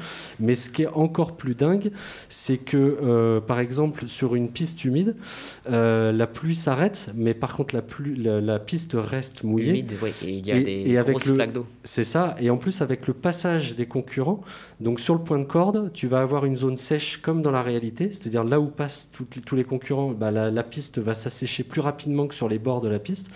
Mais 0.40 0.54
ce 0.54 0.68
qui 0.70 0.82
est 0.82 0.88
encore 0.88 1.32
plus 1.36 1.54
dingue, 1.54 1.90
c'est 2.28 2.58
que, 2.58 2.76
euh, 3.02 3.40
par 3.40 3.60
exemple, 3.60 4.06
sur 4.08 4.34
une 4.34 4.48
piste 4.50 4.84
humide, 4.84 5.16
euh, 5.70 6.12
la 6.12 6.26
pluie 6.26 6.54
s'arrête, 6.56 7.10
mais 7.14 7.34
par 7.34 7.54
contre, 7.56 7.74
la, 7.74 7.82
pluie, 7.82 8.16
la, 8.16 8.40
la 8.40 8.58
piste 8.58 8.92
reste 8.94 9.44
mouillée. 9.44 9.70
Humide, 9.70 9.92
oui, 10.02 10.10
et 10.24 10.30
il 10.30 10.46
y 10.46 10.52
a 10.52 10.56
Et- 10.56 10.64
des 10.64 10.90
et 10.90 10.94
grosses 11.10 11.26
le- 11.26 11.34
flaques 11.34 11.52
d'eau. 11.52 11.66
C'est 11.84 12.04
ça, 12.04 12.34
et 12.40 12.50
en 12.50 12.56
plus 12.56 12.82
avec 12.82 13.06
le 13.06 13.14
passage 13.14 13.76
des 13.76 13.86
concurrents, 13.86 14.40
donc 14.80 14.98
sur 15.00 15.14
le 15.14 15.20
point 15.20 15.38
de 15.38 15.44
corde, 15.44 15.90
tu 15.92 16.06
vas 16.08 16.20
avoir 16.20 16.44
une 16.44 16.56
zone 16.56 16.76
sèche 16.76 17.18
comme 17.18 17.42
dans 17.42 17.50
la 17.52 17.62
réalité, 17.62 18.10
c'est-à-dire 18.10 18.44
là 18.44 18.60
où 18.60 18.66
passent 18.66 19.08
toutes 19.12 19.44
tous 19.44 19.56
les 19.56 19.64
concurrents, 19.64 20.10
bah, 20.10 20.30
la, 20.30 20.50
la 20.50 20.62
piste 20.62 20.98
va 20.98 21.14
s'assécher 21.14 21.62
plus 21.64 21.80
rapidement 21.80 22.26
que 22.26 22.34
sur 22.34 22.48
les 22.48 22.58
bords 22.58 22.80
de 22.80 22.88
la 22.88 22.98
piste, 22.98 23.28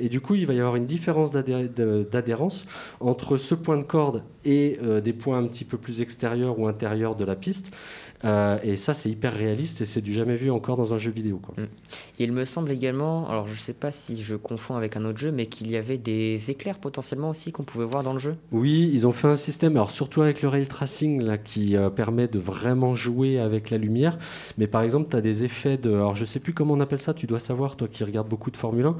et 0.00 0.08
du 0.08 0.20
coup 0.20 0.34
il 0.34 0.46
va 0.46 0.54
y 0.54 0.58
avoir 0.60 0.76
une 0.76 0.86
différence 0.86 1.03
d'adhérence 1.12 2.66
entre 3.00 3.36
ce 3.36 3.54
point 3.54 3.76
de 3.76 3.82
corde 3.82 4.22
et 4.44 4.78
euh, 4.82 5.00
des 5.00 5.12
points 5.12 5.38
un 5.38 5.46
petit 5.46 5.64
peu 5.64 5.78
plus 5.78 6.00
extérieurs 6.00 6.58
ou 6.58 6.66
intérieurs 6.66 7.16
de 7.16 7.24
la 7.24 7.36
piste, 7.36 7.72
Euh, 8.24 8.58
et 8.62 8.76
ça 8.76 8.94
c'est 8.94 9.10
hyper 9.10 9.34
réaliste 9.34 9.80
et 9.80 9.84
c'est 9.84 10.00
du 10.00 10.12
jamais 10.12 10.36
vu 10.36 10.50
encore 10.50 10.76
dans 10.76 10.94
un 10.94 10.98
jeu 10.98 11.10
vidéo. 11.10 11.38
Quoi. 11.42 11.54
Il 12.18 12.32
me 12.32 12.44
semble 12.44 12.70
également, 12.70 13.28
alors 13.28 13.46
je 13.46 13.54
sais 13.58 13.72
pas 13.74 13.90
si 13.90 14.22
je 14.22 14.34
confonds 14.36 14.76
avec 14.76 14.96
un 14.96 15.04
autre 15.04 15.18
jeu, 15.18 15.30
mais 15.30 15.46
qu'il 15.46 15.70
y 15.70 15.76
avait 15.76 15.98
des 15.98 16.50
éclairs 16.50 16.78
potentiellement 16.78 17.30
aussi 17.30 17.52
qu'on 17.52 17.64
pouvait 17.64 17.84
voir 17.84 18.02
dans 18.02 18.12
le 18.12 18.18
jeu. 18.18 18.36
Oui, 18.52 18.90
ils 18.92 19.06
ont 19.06 19.12
fait 19.12 19.28
un 19.28 19.36
système, 19.36 19.76
alors 19.76 19.90
surtout 19.90 20.22
avec 20.22 20.40
le 20.42 20.48
ray 20.48 20.66
tracing 20.66 21.22
là, 21.22 21.36
qui 21.38 21.76
euh, 21.76 21.90
permet 21.90 22.26
de 22.28 22.38
vraiment 22.38 22.94
jouer 22.94 23.38
avec 23.38 23.70
la 23.70 23.78
lumière. 23.78 24.18
Mais 24.58 24.66
par 24.66 24.82
exemple, 24.82 25.08
tu 25.10 25.16
as 25.16 25.20
des 25.20 25.44
effets 25.44 25.76
de. 25.76 25.92
Alors 25.92 26.14
je 26.16 26.24
sais 26.24 26.40
plus 26.40 26.54
comment 26.54 26.74
on 26.74 26.80
appelle 26.80 27.00
ça, 27.00 27.14
tu 27.14 27.26
dois 27.26 27.38
savoir, 27.40 27.76
toi 27.76 27.88
qui 27.88 28.04
regardes 28.04 28.28
beaucoup 28.28 28.50
de 28.50 28.56
Formule 28.56 28.86
1. 28.86 28.96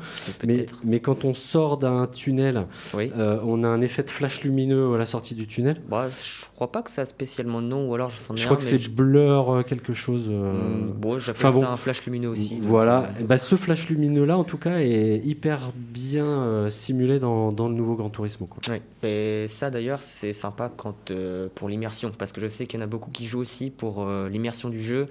Mais, 0.85 1.01
quand 1.01 1.25
on 1.25 1.35
sort 1.35 1.79
d'un 1.79 2.07
tunnel, 2.07 2.67
Oui. 2.95 3.11
euh, 3.17 3.39
on 3.45 3.65
a 3.65 3.69
un 3.69 3.81
effet 3.81 4.03
de 4.03 4.11
flash 4.11 4.43
lumineux 4.43 4.95
à 4.95 4.99
la 4.99 5.07
sortie 5.07 5.35
du 5.35 5.47
tunnel. 5.47 5.81
Bah, 5.89 6.09
je 6.09 6.45
crois 6.55 6.71
pas 6.71 6.83
que 6.83 6.91
ça 6.91 7.03
a 7.03 7.05
spécialement 7.07 7.63
de 7.63 7.67
nom, 7.69 7.89
ou 7.89 7.95
alors 7.95 8.11
je 8.11 8.17
s'en 8.19 8.35
ai 8.35 8.39
Je 8.39 8.43
un, 8.43 8.47
crois 8.47 8.57
que 8.59 8.65
mais 8.65 8.71
c'est 8.71 8.79
je- 8.79 8.91
euh, 9.19 9.63
quelque 9.63 9.95
chose. 9.95 10.29
Hmm, 10.29 10.93
bon, 10.97 11.19
j'appelle 11.19 11.47
enfin 11.47 11.61
ça 11.61 11.67
bon. 11.67 11.73
un 11.73 11.77
flash 11.77 12.05
lumineux 12.05 12.29
aussi. 12.29 12.59
Voilà, 12.61 13.11
euh, 13.21 13.25
bah, 13.25 13.37
ce 13.37 13.57
flash 13.57 13.89
lumineux 13.89 14.25
là 14.25 14.39
en 14.39 14.45
tout 14.45 14.59
cas 14.59 14.79
est 14.79 15.21
hyper 15.25 15.73
bien 15.75 16.25
euh, 16.25 16.71
simulé 16.71 17.19
dans, 17.19 17.53
dans 17.53 17.69
le 17.69 17.75
nouveau 17.75 17.95
Gran 17.95 18.11
Turismo. 18.11 18.47
Quoi. 18.47 18.61
Oui, 18.69 18.81
et 19.09 19.47
ça 19.49 19.71
d'ailleurs 19.71 20.03
c'est 20.03 20.33
sympa 20.33 20.71
quand, 20.77 21.13
pour 21.55 21.69
l'immersion, 21.69 22.13
parce 22.17 22.33
que 22.33 22.41
je 22.41 22.49
sais 22.49 22.67
qu'il 22.67 22.81
y 22.81 22.83
en 22.83 22.85
a 22.85 22.89
beaucoup 22.89 23.11
qui 23.11 23.27
jouent 23.27 23.41
aussi 23.41 23.71
pour 23.71 24.07
l'immersion 24.31 24.69
du 24.69 24.83
jeu, 24.83 25.09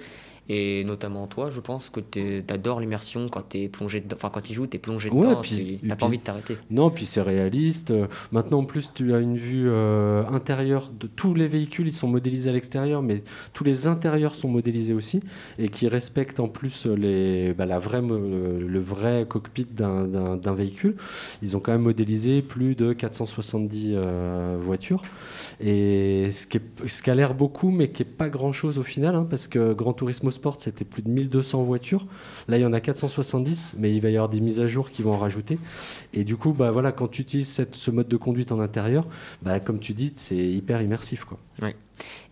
Et 0.50 0.84
notamment 0.84 1.26
toi, 1.28 1.50
je 1.50 1.62
pense 1.62 1.90
que 1.90 2.02
tu 2.02 2.44
adores 2.50 2.82
l'immersion 2.82 3.30
quand 3.30 3.48
tu 3.50 3.70
plongé 3.70 4.02
dedans. 4.02 4.16
Enfin, 4.18 4.30
quand 4.34 4.42
tu 4.42 4.54
joues, 4.54 4.68
tu 4.68 4.76
es 4.76 4.80
plongé 4.80 5.10
Ouais, 5.10 5.22
dedans. 5.26 5.42
puis- 5.42 5.80
tu 5.82 5.88
n'as 5.88 5.96
pas 5.96 6.06
envie 6.06 6.18
de 6.18 6.24
t'arrêter. 6.24 6.58
Non, 6.70 6.90
puis 6.90 7.06
c'est 7.06 7.22
réaliste. 7.22 7.94
Maintenant, 8.34 8.60
en 8.60 8.66
plus, 8.66 8.92
tu 8.94 9.14
as 9.14 9.20
une 9.20 9.38
vue 9.38 9.70
euh, 9.70 10.26
intérieure 10.28 10.92
de 11.00 11.08
tous 11.08 11.34
les 11.34 11.48
véhicules. 11.48 11.88
Ils 11.88 11.92
sont 11.94 12.10
modélisés 12.10 12.50
à 12.50 12.54
l'extérieur, 12.54 13.02
mais 13.02 13.24
tous 13.54 13.64
les 13.64 13.88
intérieurs 13.88 14.36
sont 14.36 14.50
modélisés 14.50 14.94
aussi 14.94 15.22
et 15.58 15.70
qui 15.70 15.88
respectent 15.88 16.42
en 16.42 16.50
plus 16.50 16.86
les, 16.88 17.54
bah, 17.54 17.66
la 17.66 17.80
vraie, 17.80 18.02
le, 18.02 18.68
le 18.68 18.80
vrai 18.80 19.26
cockpit 19.30 19.66
d'un- 19.72 20.04
véhicule. 20.54 20.96
Ils 21.42 21.56
ont 21.56 21.60
quand 21.62 21.72
même 21.72 21.82
modélisé 21.84 22.42
plus 22.42 22.76
de 22.76 22.92
470 22.94 23.94
euh, 23.96 24.58
voitures. 24.62 25.04
Et 25.62 26.30
ce 26.32 26.46
qui, 26.48 26.58
est- 26.58 26.88
ce 26.88 27.02
qui 27.02 27.10
a 27.10 27.16
l'air 27.16 27.34
beaucoup, 27.34 27.70
mais 27.72 27.90
qui 27.92 28.04
n'est 28.04 28.10
pas 28.10 28.30
grand-chose 28.30 28.78
au 28.78 28.84
final, 28.84 29.16
hein, 29.16 29.26
parce 29.30 29.48
que 29.48 29.74
Gran 29.74 29.94
Turismo 29.94 30.32
Sport, 30.34 30.58
c'était 30.60 30.86
plus 30.86 31.02
de 31.02 31.10
1200 31.10 31.63
voitures. 31.63 32.06
Là, 32.48 32.58
il 32.58 32.62
y 32.62 32.66
en 32.66 32.74
a 32.74 32.80
470, 32.80 33.75
mais 33.78 33.94
il 33.94 34.02
va 34.02 34.10
y 34.10 34.16
avoir 34.16 34.30
des 34.30 34.42
mises 34.42 34.60
à 34.60 34.68
jour 34.68 34.92
qui 34.92 35.02
vont 35.02 35.13
en 35.13 35.18
rajouter. 35.18 35.60
Et 36.13 36.24
du 36.24 36.36
coup, 36.36 36.52
bah, 36.52 36.72
voilà, 36.72 36.92
quand 36.92 37.08
tu 37.08 37.22
utilises 37.22 37.66
ce 37.72 37.92
mode 37.92 38.08
de 38.08 38.18
conduite 38.18 38.52
en 38.52 38.60
intérieur, 38.60 39.08
bah, 39.42 39.60
comme 39.60 39.80
tu 39.80 39.94
dis, 39.94 40.12
c'est 40.16 40.36
hyper 40.36 40.82
immersif. 40.82 41.24
Quoi. 41.25 41.40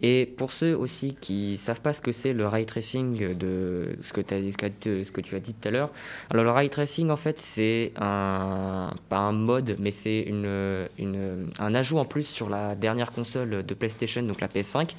Et 0.01 0.25
pour 0.37 0.51
ceux 0.51 0.75
aussi 0.75 1.15
qui 1.19 1.57
savent 1.57 1.81
pas 1.81 1.93
ce 1.93 2.01
que 2.01 2.11
c'est 2.11 2.33
le 2.33 2.47
ray 2.47 2.65
tracing 2.65 3.35
de 3.37 3.89
ce 4.03 4.11
que, 4.13 4.21
ce 4.21 5.21
tu 5.21 5.35
as 5.35 5.39
dit 5.39 5.53
tout 5.53 5.67
à 5.67 5.71
l'heure, 5.71 5.89
alors 6.29 6.43
le 6.43 6.51
ray 6.51 6.69
tracing 6.69 7.09
en 7.09 7.15
fait 7.17 7.39
c'est 7.39 7.91
un 7.97 8.91
pas 9.09 9.17
un 9.19 9.31
mode 9.33 9.75
mais 9.79 9.91
c'est 9.91 10.21
une, 10.21 10.87
une- 10.97 11.47
un 11.59 11.73
ajout 11.75 11.97
en 11.99 12.05
plus 12.05 12.23
sur 12.27 12.49
la 12.49 12.75
dernière 12.75 13.11
console 13.11 13.63
de 13.65 13.73
PlayStation 13.73 14.23
donc 14.23 14.41
la 14.41 14.47
PS5 14.47 14.95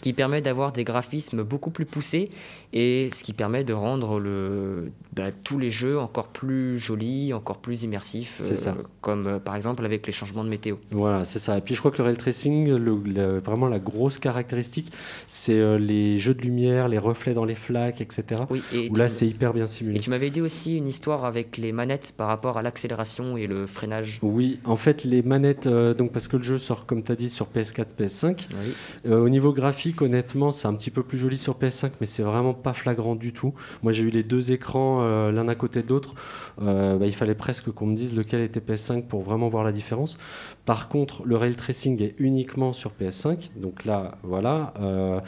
qui 0.00 0.12
permet 0.12 0.40
d'avoir 0.42 0.72
des 0.72 0.82
graphismes 0.82 1.44
beaucoup 1.44 1.70
plus 1.70 1.84
poussés 1.86 2.28
et 2.72 3.08
ce 3.14 3.22
qui 3.22 3.32
permet 3.32 3.62
de 3.62 3.72
rendre 3.72 4.18
le, 4.18 4.90
bah, 5.12 5.30
tous 5.44 5.60
les 5.60 5.70
jeux 5.70 5.96
encore 5.96 6.26
plus 6.26 6.76
jolis, 6.76 7.32
encore 7.32 7.58
plus 7.58 7.84
immersifs, 7.84 8.34
C'est 8.40 8.56
ça. 8.56 8.74
comme 9.00 9.26
euh, 9.28 9.38
par 9.38 9.54
exemple 9.54 9.84
avec 9.84 10.04
les 10.04 10.12
changements 10.12 10.42
de 10.42 10.48
météo. 10.48 10.74
Voilà, 10.90 11.24
c'est 11.24 11.38
ça. 11.38 11.56
Et 11.56 11.60
puis 11.60 11.76
je 11.76 11.78
crois 11.80 11.92
que 11.92 11.98
le 11.98 12.04
ray 12.08 12.16
tracing, 12.16 12.68
le- 12.74 13.00
le- 13.04 13.38
vraiment 13.38 13.68
la 13.68 13.78
grosse 13.78 14.01
caractéristique, 14.10 14.92
c'est 15.26 15.58
euh, 15.58 15.78
les 15.78 16.18
jeux 16.18 16.34
de 16.34 16.42
lumière, 16.42 16.88
les 16.88 16.98
reflets 16.98 17.34
dans 17.34 17.44
les 17.44 17.54
flaques, 17.54 18.00
etc. 18.00 18.42
Oui, 18.50 18.62
et 18.72 18.88
Où 18.90 18.94
là, 18.96 19.08
c'est 19.08 19.26
hyper 19.26 19.52
bien 19.52 19.64
Et 19.64 19.68
simulé. 19.68 20.00
tu 20.00 20.10
m'avais 20.10 20.30
dit 20.30 20.40
aussi 20.40 20.76
une 20.76 20.88
histoire 20.88 21.24
avec 21.24 21.56
les 21.56 21.72
manettes 21.72 22.14
par 22.16 22.28
rapport 22.28 22.58
à 22.58 22.62
l'accélération 22.62 23.36
et 23.36 23.46
le 23.46 23.66
freinage. 23.66 24.18
Oui, 24.22 24.58
en 24.64 24.76
fait, 24.76 25.04
les 25.04 25.22
manettes, 25.22 25.66
euh, 25.66 25.94
donc 25.94 26.12
parce 26.12 26.28
que 26.28 26.36
le 26.36 26.42
jeu 26.42 26.58
sort, 26.58 26.86
comme 26.86 27.02
tu 27.02 27.12
as 27.12 27.16
dit, 27.16 27.30
sur 27.30 27.46
PS4, 27.46 27.94
PS5. 27.98 28.48
Oui. 28.50 28.72
Euh, 29.06 29.20
au 29.20 29.28
niveau 29.28 29.52
graphique, 29.52 30.02
honnêtement, 30.02 30.50
c'est 30.52 30.68
un 30.68 30.74
petit 30.74 30.90
peu 30.90 31.02
plus 31.02 31.18
joli 31.18 31.38
sur 31.38 31.58
PS5, 31.58 31.92
mais 32.00 32.06
c'est 32.06 32.22
vraiment 32.22 32.54
pas 32.54 32.72
flagrant 32.72 33.14
du 33.14 33.32
tout. 33.32 33.54
Moi, 33.82 33.92
j'ai 33.92 34.02
eu 34.04 34.10
les 34.10 34.22
deux 34.22 34.52
écrans 34.52 35.02
l'un 35.30 35.48
à 35.48 35.54
côté 35.54 35.82
de 35.82 35.88
l'autre. 35.88 36.14
Bah, 36.58 36.96
il 37.02 37.14
fallait 37.14 37.34
presque 37.34 37.70
qu'on 37.70 37.86
me 37.86 37.94
dise 37.94 38.16
lequel 38.16 38.40
était 38.42 38.60
PS5 38.60 39.02
pour 39.06 39.22
vraiment 39.22 39.48
voir 39.48 39.64
la 39.64 39.72
différence. 39.72 40.18
Par 40.64 40.88
contre, 40.88 41.24
le 41.24 41.36
ray 41.36 41.54
tracing 41.54 42.00
est 42.02 42.14
uniquement 42.18 42.72
sur 42.72 42.92
PS5, 43.00 43.50
donc 43.56 43.84
là, 43.84 43.91
voilà. 44.22 44.72
Euh, 44.80 45.20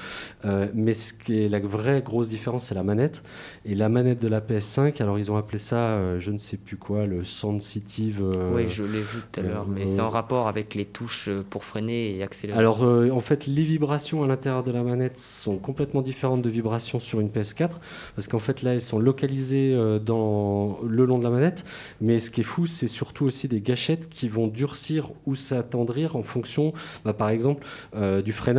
euh, 0.45 0.69
mais 0.75 0.95
ce 0.95 1.13
qui 1.13 1.45
est 1.45 1.49
la 1.49 1.61
vraie 1.61 2.03
grosse 2.03 2.29
différence, 2.29 2.67
c'est 2.67 2.75
la 2.75 2.83
manette. 2.83 3.23
Et 3.65 3.75
la 3.75 3.89
manette 3.89 4.21
de 4.21 4.29
la 4.29 4.41
PS5, 4.41 5.01
alors 5.03 5.19
ils 5.19 5.31
ont 5.31 5.37
appelé 5.37 5.59
ça, 5.59 5.77
euh, 5.77 6.21
je 6.21 6.31
ne 6.31 6.39
sais 6.39 6.57
plus 6.57 6.77
quoi, 6.77 7.07
le 7.07 7.25
sensitive. 7.25 8.23
oui, 8.53 8.67
je 8.69 8.85
l'ai 8.85 9.01
vu 9.01 9.21
tout 9.33 9.41
à 9.41 9.43
l'heure, 9.43 9.67
mais 9.67 9.87
c'est 9.87 10.01
en 10.01 10.11
rapport 10.11 10.49
avec 10.49 10.75
les 10.75 10.85
touches 10.85 11.31
pour 11.51 11.65
freiner 11.65 12.17
et 12.17 12.23
accélérer. 12.23 12.59
alors, 12.59 12.83
en 12.83 13.21
fait, 13.21 13.47
les 13.47 13.63
vibrations 13.63 14.23
à 14.23 14.27
l'intérieur 14.27 14.65
de 14.65 14.71
la 14.71 14.83
manette 14.83 15.19
sont 15.19 15.57
complètement 15.57 16.03
différentes 16.03 16.43
de 16.43 16.51
vibrations 16.51 17.01
sur 17.01 17.21
une 17.21 17.29
PS4, 17.29 17.71
parce 18.15 18.29
qu'en 18.29 18.39
fait, 18.39 18.63
là, 18.63 18.75
elles 18.75 18.83
sont 18.83 18.99
localisées 18.99 19.77
dans 20.05 20.79
le 20.87 21.05
long 21.05 21.19
de 21.19 21.25
la 21.25 21.31
manette. 21.31 21.65
Mais 22.01 22.19
ce 22.19 22.31
qui 22.31 22.41
est 22.41 22.45
fou, 22.45 22.67
c'est 22.67 22.89
surtout 22.89 23.25
aussi 23.25 23.49
des 23.49 23.61
gâchettes 23.61 24.09
qui 24.09 24.29
vont 24.29 24.47
durcir 24.47 25.11
ou 25.27 25.35
s'attendrir 25.35 26.17
en 26.17 26.23
fonction, 26.23 26.73
bah, 27.05 27.13
par 27.13 27.29
exemple, 27.29 27.67
euh, 27.95 28.23
du 28.23 28.33
freinage. 28.33 28.54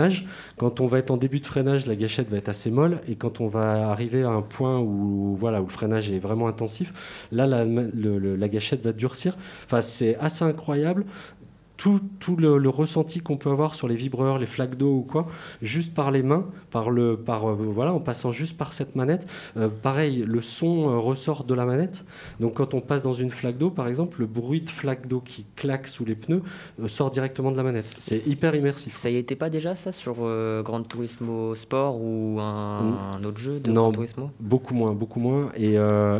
Quand 0.58 0.80
on 0.80 0.88
va 0.88 1.00
être 1.00 1.12
en 1.12 1.18
début 1.18 1.40
de 1.40 1.46
freinage, 1.46 1.86
la 1.88 1.96
gâchette 1.96 2.30
va 2.30 2.38
être 2.38 2.50
assez 2.50 2.72
molle, 2.72 3.02
et 3.08 3.16
quand 3.16 3.42
on 3.42 3.48
va 3.48 3.90
arriver 3.90 4.24
à 4.24 4.30
un 4.30 4.42
point 4.42 4.80
où, 4.80 5.36
voilà, 5.36 5.62
où 5.62 5.66
le 5.66 5.72
freinage 5.72 6.12
est 6.12 6.20
vraiment 6.20 6.48
intensif, 6.48 6.94
là, 7.32 7.48
la, 7.48 7.66
la 7.66 8.50
gâchette 8.50 8.84
va 8.84 8.92
durcir. 8.92 9.38
Enfin, 9.66 9.82
c'est 9.82 10.16
assez 10.18 10.44
incroyable 10.44 11.06
tout, 11.78 12.00
tout 12.20 12.36
le, 12.36 12.58
le 12.58 12.70
ressenti 12.70 13.20
qu'on 13.20 13.38
peut 13.38 13.50
avoir 13.50 13.76
sur 13.76 13.88
les 13.88 13.96
vibreurs, 13.96 14.40
les 14.40 14.46
flaques 14.46 14.76
d'eau 14.78 14.98
ou 14.98 15.02
quoi, 15.02 15.28
juste 15.62 15.94
par 15.94 16.12
les 16.12 16.24
mains, 16.24 16.46
par 16.72 16.90
le, 16.90 17.18
par, 17.18 17.50
euh, 17.50 17.54
voilà, 17.56 17.94
en 17.94 18.00
passant 18.00 18.32
juste 18.32 18.58
par 18.58 18.74
cette 18.74 18.96
manette. 18.96 19.28
Euh, 19.58 19.68
pareil, 19.70 20.24
le 20.28 20.42
son 20.42 20.90
euh, 20.90 20.98
ressort 20.98 21.44
de 21.44 21.54
la 21.54 21.66
manette. 21.66 22.06
Donc 22.40 22.56
quand 22.56 22.74
on 22.74 22.82
passe 22.82 23.04
dans 23.04 23.14
une 23.14 23.30
flaque 23.30 23.58
d'eau, 23.58 23.70
par 23.70 23.88
exemple, 23.88 24.20
le 24.20 24.26
bruit 24.26 24.62
de 24.62 24.70
flaque 24.70 25.08
d'eau 25.08 25.22
qui 25.22 25.46
claque 25.56 25.88
sous 25.88 26.06
les 26.06 26.16
pneus 26.16 26.42
sort 26.88 27.12
directement 27.12 27.52
de 27.52 27.58
la 27.58 27.64
manette. 27.64 27.94
C'est 27.98 28.26
hyper 28.28 28.56
immersif. 28.56 28.94
Ça 28.94 29.10
y 29.10 29.18
était 29.18 29.36
pas 29.36 29.50
déjà 29.50 29.76
ça 29.76 29.92
sur 29.92 30.16
Gran 30.64 30.82
Turismo 30.84 31.56
Sport 31.56 31.98
ou 32.00 32.40
un, 32.40 33.14
un 33.16 33.24
autre 33.24 33.38
jeu 33.38 33.60
de 33.60 33.70
Non. 33.70 33.84
Gran 33.84 33.92
Turismo? 33.94 34.32
Beaucoup 34.40 34.74
moins, 34.74 34.94
beaucoup 34.94 35.20
moins. 35.20 35.50
Et, 35.56 35.74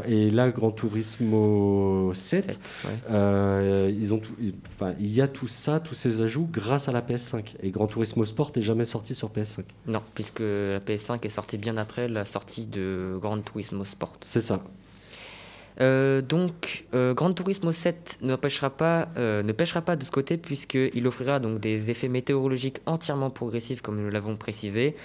et 0.08 0.32
là, 0.32 0.50
Gran 0.52 0.72
Turismo 0.72 2.12
7, 2.14 2.26
Sept, 2.44 2.60
ouais. 2.86 2.92
euh, 3.12 3.92
ils 3.94 4.14
ont 4.14 4.22
enfin, 4.68 4.94
il 5.00 5.14
y 5.14 5.22
a 5.22 5.28
tout 5.28 5.45
ça, 5.48 5.80
tous 5.80 5.96
ces 5.96 6.22
ajouts 6.22 6.48
grâce 6.52 6.90
à 6.90 6.92
la 6.92 7.02
PS5. 7.02 7.56
Et 7.62 7.72
Gran 7.72 7.88
Turismo 7.88 8.26
Sport 8.26 8.52
n'est 8.56 8.62
jamais 8.62 8.86
sorti 8.86 9.16
sur 9.16 9.30
PS5. 9.30 9.64
Non, 9.88 10.02
puisque 10.14 10.40
la 10.40 10.80
PS5 10.80 11.26
est 11.26 11.30
sortie 11.30 11.58
bien 11.58 11.78
après 11.78 12.08
la 12.08 12.26
sortie 12.26 12.66
de 12.66 13.18
Gran 13.22 13.40
Turismo 13.40 13.84
Sport. 13.86 14.14
C'est 14.22 14.42
ça. 14.42 14.62
Euh, 15.82 16.22
donc, 16.22 16.86
euh, 16.94 17.14
Gran 17.14 17.34
Turismo 17.34 17.72
7 17.72 18.20
n'empêchera 18.22 18.70
pas, 18.70 19.10
euh, 19.18 19.44
ne 19.44 19.52
pêchera 19.52 19.82
pas 19.82 19.96
de 19.96 20.04
ce 20.04 20.12
côté 20.12 20.38
puisqu'il 20.38 21.06
offrira 21.08 21.40
donc 21.40 21.60
des 21.60 21.92
effets 21.92 22.08
météorologiques 22.08 22.80
entièrement 22.86 23.30
progressifs 23.30 23.82
comme 23.82 24.02
nous 24.02 24.10
l'avons 24.10 24.38
précisé, 24.38 24.96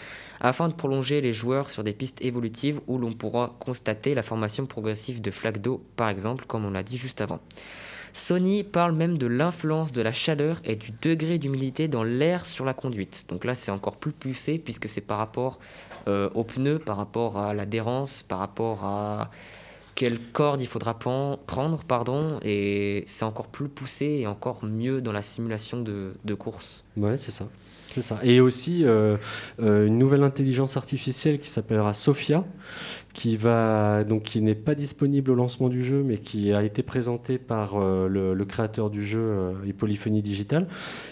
afin 0.41 0.69
de 0.69 0.75
prolonger 0.75 1.21
les 1.21 1.33
joueurs 1.33 1.71
sur 1.71 1.83
des 1.83 1.93
pistes 1.93 2.23
évolutives 2.23 2.81
où 2.87 2.99
l'on 2.99 3.13
pourra 3.13 3.57
constater 3.59 4.15
la 4.15 4.23
formation 4.23 4.67
progressive 4.67 5.21
de 5.21 5.31
flaques 5.31 5.61
d'eau, 5.61 5.83
par 5.97 6.09
exemple, 6.09 6.45
comme 6.47 6.65
on 6.65 6.71
l'a 6.71 6.83
dit 6.83 6.99
juste 6.99 7.21
avant. 7.21 7.41
Sony 8.13 8.65
parle 8.65 8.93
même 8.93 9.19
de 9.19 9.27
l'influence 9.27 9.93
de 9.93 10.03
la 10.03 10.13
chaleur 10.13 10.61
et 10.65 10.77
du 10.77 10.93
degré 11.03 11.39
d'humidité 11.39 11.89
dans 11.89 12.05
l'air 12.05 12.47
sur 12.47 12.65
la 12.65 12.75
conduite. 12.75 13.25
Donc 13.29 13.45
là, 13.45 13.55
c'est 13.55 13.71
encore 13.71 13.97
plus 13.97 14.13
poussé 14.13 14.59
puisque 14.59 14.89
c'est 14.89 15.01
par 15.01 15.19
rapport 15.19 15.59
euh, 16.09 16.31
aux 16.35 16.45
pneus, 16.45 16.79
par 16.79 16.97
rapport 16.97 17.39
à 17.39 17.55
l'adhérence, 17.55 18.23
par 18.23 18.39
rapport 18.39 18.85
à 18.85 19.31
quelle 19.95 20.19
corde 20.19 20.63
il 20.63 20.67
faudra 20.67 20.99
prendre, 20.99 21.85
pardon, 21.85 22.39
et 22.43 23.03
c'est 23.07 23.25
encore 23.25 23.49
plus 23.49 23.69
poussé 23.69 24.07
et 24.07 24.27
encore 24.27 24.65
mieux 24.65 25.03
dans 25.03 25.13
la 25.13 25.21
simulation 25.21 25.81
de, 25.81 26.13
de 26.25 26.35
course. 26.35 26.85
Ouais, 26.97 27.17
c'est 27.19 27.33
ça. 27.33 27.49
C'est 27.91 28.03
ça. 28.03 28.21
Et 28.23 28.41
aussi 28.41 28.85
euh, 28.85 29.17
euh, 29.61 29.87
une 29.87 29.99
nouvelle 29.99 30.23
intelligence 30.23 30.77
artificielle 30.77 31.39
qui 31.39 31.49
s'appellera 31.49 31.93
Sophia, 31.93 32.45
qui 33.13 33.37
va 33.37 34.05
donc 34.05 34.23
qui 34.23 34.41
n'est 34.41 34.55
pas 34.55 34.75
disponible 34.75 35.31
au 35.31 35.35
lancement 35.35 35.69
du 35.69 35.83
jeu, 35.85 36.03
mais 36.03 36.19
qui 36.19 36.53
a 36.53 36.63
été 36.63 36.83
présentée 36.83 37.39
par 37.39 37.77
euh, 37.77 38.09
le, 38.09 38.35
le 38.35 38.45
créateur 38.45 38.91
du 38.91 39.05
jeu 39.05 39.21
euh, 39.21 39.53
et 39.67 39.73
Polyphonie 39.73 40.23
Digital. 40.23 40.69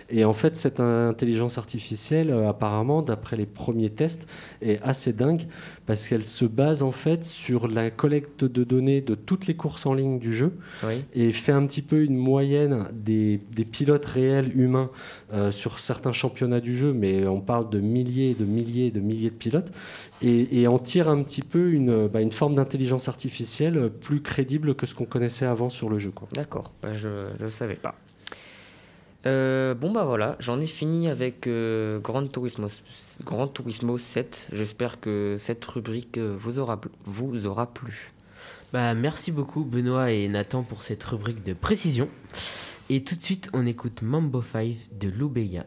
Et 0.09 0.25
en 0.25 0.33
fait, 0.33 0.57
cette 0.57 0.81
intelligence 0.81 1.59
artificielle, 1.59 2.31
euh, 2.31 2.49
apparemment, 2.49 3.03
d'après 3.03 3.37
les 3.37 3.47
premiers 3.47 3.91
tests, 3.91 4.27
est 4.63 4.81
assez 4.83 5.13
dingue 5.13 5.47
parce 5.87 6.07
qu'elle 6.07 6.27
se 6.27 6.45
base 6.45 6.83
en 6.83 6.93
fait 6.93 7.25
sur 7.25 7.67
la 7.67 7.91
collecte 7.91 8.45
de 8.45 8.63
données 8.63 9.01
de 9.01 9.15
toutes 9.15 9.47
les 9.47 9.55
courses 9.55 9.87
en 9.87 9.95
ligne 9.95 10.19
du 10.19 10.35
jeu 10.35 10.53
Oui. 10.85 11.03
et 11.15 11.33
fait 11.33 11.53
un 11.53 11.67
petit 11.67 11.81
peu 11.83 12.03
une 12.03 12.17
moyenne 12.17 12.89
des, 12.93 13.41
des 13.55 13.65
pilotes 13.65 14.05
réels 14.05 14.53
humains 14.59 14.91
euh, 15.33 15.51
sur 15.51 15.79
certains 15.79 16.13
championnats 16.13 16.61
du 16.61 16.77
jeu, 16.77 16.93
mais 16.93 17.27
on 17.27 17.41
parle 17.41 17.71
de 17.71 17.81
milliers 17.81 18.31
et 18.31 18.35
de 18.35 18.45
milliers 18.45 18.91
de 18.91 19.01
milliers 19.01 19.31
de 19.31 19.35
pilotes, 19.35 19.73
et, 20.23 20.61
et 20.61 20.67
en 20.69 20.79
tire 20.79 21.09
un 21.09 21.23
petit 21.23 21.43
peu 21.43 21.73
une, 21.73 21.88
bah, 22.09 22.21
une 22.21 22.33
forme 22.33 22.55
d'intelligence 22.55 23.09
artificielle 23.09 23.91
plus 24.01 24.21
crédible 24.23 24.75
que 24.75 24.87
ce 24.87 24.95
qu'on 24.95 25.05
connaissait 25.07 25.47
avant 25.47 25.71
sur 25.71 25.89
le 25.89 25.99
jeu. 25.99 26.13
D'accord, 26.35 26.73
bah, 26.83 26.93
je 26.93 27.09
ne 27.41 27.47
savais 27.47 27.75
pas. 27.77 27.95
Euh, 29.27 29.75
bon 29.75 29.91
bah 29.91 30.05
voilà, 30.05 30.37
j'en 30.39 30.61
ai 30.61 30.67
fini 30.67 31.09
avec 31.09 31.47
euh, 31.49 31.99
Gran, 31.99 32.27
Turismo, 32.29 32.69
Gran 33.25 33.49
Turismo 33.49 33.99
7. 33.99 34.51
J'espère 34.53 35.01
que 35.01 35.35
cette 35.39 35.65
rubrique 35.65 36.19
euh, 36.19 36.35
vous 36.39 36.61
aura, 36.61 36.77
plu- 36.81 36.93
vous 37.03 37.47
aura 37.47 37.67
plu. 37.67 38.13
Bah, 38.73 38.95
merci 38.95 39.33
beaucoup 39.33 39.65
Benoît 39.65 40.13
et 40.13 40.29
Nathan 40.29 40.63
pour 40.63 40.83
cette 40.85 41.03
rubrique 41.03 41.43
de 41.45 41.53
précision. 41.53 42.09
Et 42.91 43.03
tout 43.03 43.17
de 43.17 43.21
suite, 43.23 43.51
on 43.53 43.67
écoute 43.67 44.03
Mambo 44.03 44.41
5 44.41 44.75
de 44.99 45.09
Loubeya. 45.09 45.67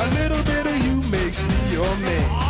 A 0.00 0.06
little 0.10 0.42
bit 0.44 0.64
of 0.64 0.86
you 0.86 1.10
makes 1.10 1.44
me 1.44 1.72
your 1.72 1.96
man. 1.96 2.47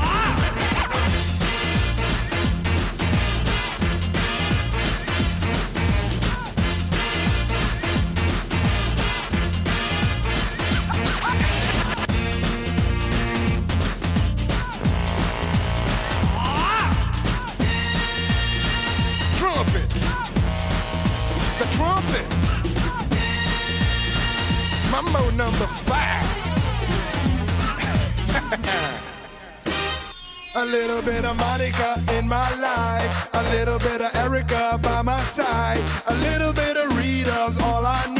Little 30.98 31.12
bit 31.14 31.24
of 31.24 31.36
Monica 31.36 32.02
in 32.18 32.26
my 32.26 32.50
life. 32.60 33.30
A 33.34 33.42
little 33.54 33.78
bit 33.78 34.00
of 34.00 34.14
Erica 34.16 34.80
by 34.82 35.02
my 35.02 35.20
side. 35.20 35.80
A 36.08 36.14
little 36.14 36.52
bit 36.52 36.76
of 36.76 36.96
Rita's 36.96 37.56
all 37.58 37.86
I 37.86 38.06
need. 38.08 38.17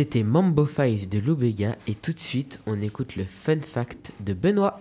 C'était 0.00 0.22
Mambo 0.22 0.66
5 0.66 1.10
de 1.10 1.18
Loubega 1.18 1.76
et 1.86 1.94
tout 1.94 2.14
de 2.14 2.18
suite 2.18 2.58
on 2.66 2.80
écoute 2.80 3.16
le 3.16 3.26
fun 3.26 3.60
fact 3.60 4.12
de 4.20 4.32
Benoît. 4.32 4.80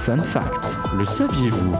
Fun 0.00 0.18
fact. 0.18 0.76
Le 0.98 1.06
saviez-vous? 1.06 1.72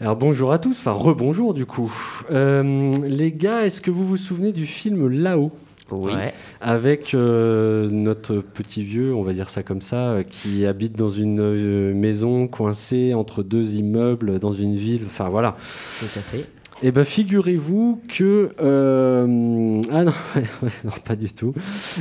Alors 0.00 0.16
bonjour 0.16 0.52
à 0.52 0.58
tous, 0.58 0.80
enfin 0.80 0.90
rebonjour 0.90 1.54
du 1.54 1.64
coup. 1.64 1.94
Euh, 2.32 2.92
les 3.04 3.30
gars, 3.30 3.64
est-ce 3.64 3.80
que 3.80 3.92
vous 3.92 4.04
vous 4.04 4.16
souvenez 4.16 4.52
du 4.52 4.66
film 4.66 5.06
Là-haut? 5.06 5.52
Oui. 5.90 6.12
Ouais. 6.12 6.34
avec 6.60 7.14
euh, 7.14 7.88
notre 7.90 8.36
petit 8.38 8.82
vieux, 8.82 9.14
on 9.14 9.22
va 9.22 9.32
dire 9.32 9.48
ça 9.50 9.62
comme 9.62 9.80
ça, 9.80 10.08
euh, 10.10 10.22
qui 10.24 10.66
habite 10.66 10.96
dans 10.96 11.08
une 11.08 11.38
euh, 11.40 11.94
maison 11.94 12.48
coincée 12.48 13.14
entre 13.14 13.42
deux 13.44 13.76
immeubles 13.76 14.38
dans 14.40 14.52
une 14.52 14.74
ville. 14.74 15.02
Enfin 15.06 15.28
voilà. 15.28 15.56
Tout 16.00 16.06
à 16.18 16.22
fait. 16.22 16.46
Eh 16.82 16.90
ben 16.90 17.04
figurez-vous 17.04 18.02
que 18.06 18.50
euh, 18.60 19.80
ah 19.90 20.04
non, 20.04 20.12
pas 21.06 21.16
du 21.16 21.30
tout. 21.30 21.54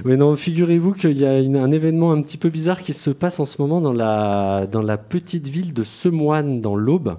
Mais 0.03 0.17
non, 0.17 0.35
figurez-vous 0.35 0.91
qu'il 0.93 1.17
y 1.17 1.25
a 1.25 1.39
une- 1.39 1.55
un 1.55 1.71
événement 1.71 2.11
un 2.11 2.21
petit 2.21 2.37
peu 2.37 2.49
bizarre 2.49 2.81
qui 2.81 2.91
se 2.93 3.09
passe 3.11 3.39
en 3.39 3.45
ce 3.45 3.61
moment 3.61 3.79
dans 3.79 3.93
la 3.93 4.67
dans 4.69 4.81
la 4.81 4.97
petite 4.97 5.47
ville 5.47 5.73
de 5.73 5.83
Semoine 5.83 6.59
dans 6.59 6.75
l'Aube. 6.75 7.15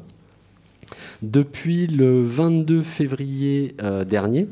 Depuis 1.22 1.86
le 1.86 2.22
22 2.24 2.82
février 2.82 3.74
euh, 3.82 4.04
dernier, 4.04 4.48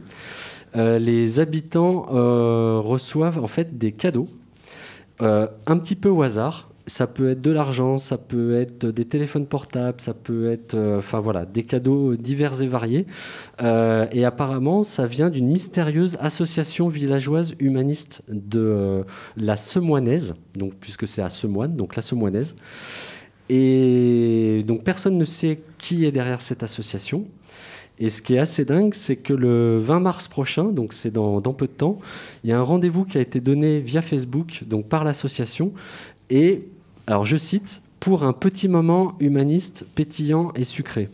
les 0.74 1.40
habitants 1.40 2.06
euh, 2.12 2.80
reçoivent 2.80 3.38
en 3.42 3.46
fait 3.46 3.78
des 3.78 3.92
cadeaux 3.92 4.28
euh, 5.22 5.46
un 5.66 5.78
petit 5.78 5.94
peu 5.94 6.08
au 6.08 6.22
hasard. 6.22 6.70
Ça 6.86 7.06
peut 7.06 7.30
être 7.30 7.40
de 7.40 7.50
l'argent, 7.50 7.96
ça 7.96 8.18
peut 8.18 8.56
être 8.56 8.84
des 8.86 9.06
téléphones 9.06 9.46
portables, 9.46 10.02
ça 10.02 10.12
peut 10.12 10.52
être, 10.52 10.74
euh, 10.74 10.98
enfin 10.98 11.18
voilà, 11.18 11.46
des 11.46 11.62
cadeaux 11.62 12.14
divers 12.14 12.60
et 12.60 12.66
variés. 12.66 13.06
Euh, 13.62 14.06
et 14.12 14.26
apparemment, 14.26 14.82
ça 14.82 15.06
vient 15.06 15.30
d'une 15.30 15.46
mystérieuse 15.46 16.18
association 16.20 16.88
villageoise 16.88 17.54
humaniste 17.58 18.22
de 18.28 18.60
euh, 18.60 19.02
la 19.38 19.56
Semoinaise, 19.56 20.34
donc 20.54 20.74
puisque 20.78 21.08
c'est 21.08 21.22
à 21.22 21.30
Semoine, 21.30 21.74
donc 21.74 21.96
la 21.96 22.02
Semoinaise. 22.02 22.54
Et 23.48 24.62
donc 24.66 24.84
personne 24.84 25.16
ne 25.16 25.24
sait 25.24 25.60
qui 25.78 26.04
est 26.04 26.12
derrière 26.12 26.42
cette 26.42 26.62
association. 26.62 27.26
Et 27.98 28.10
ce 28.10 28.22
qui 28.22 28.34
est 28.34 28.38
assez 28.38 28.64
dingue, 28.64 28.92
c'est 28.94 29.16
que 29.16 29.32
le 29.32 29.78
20 29.78 30.00
mars 30.00 30.26
prochain, 30.26 30.64
donc 30.64 30.92
c'est 30.92 31.12
dans, 31.12 31.40
peu 31.40 31.66
de 31.66 31.72
temps, 31.72 31.98
il 32.42 32.50
y 32.50 32.52
a 32.52 32.58
un 32.58 32.62
rendez-vous 32.62 33.04
qui 33.04 33.18
a 33.18 33.20
été 33.20 33.40
donné 33.40 33.80
via 33.80 34.02
Facebook, 34.02 34.64
donc 34.66 34.88
par 34.88 35.04
l'association. 35.04 35.72
Et, 36.28 36.66
alors 37.06 37.24
je 37.24 37.36
cite, 37.36 37.82
pour 38.00 38.24
un 38.24 38.32
petit 38.32 38.68
moment 38.68 39.16
humaniste 39.20 39.86
pétillant 39.94 40.52
et 40.54 40.64
sucré. 40.64 41.08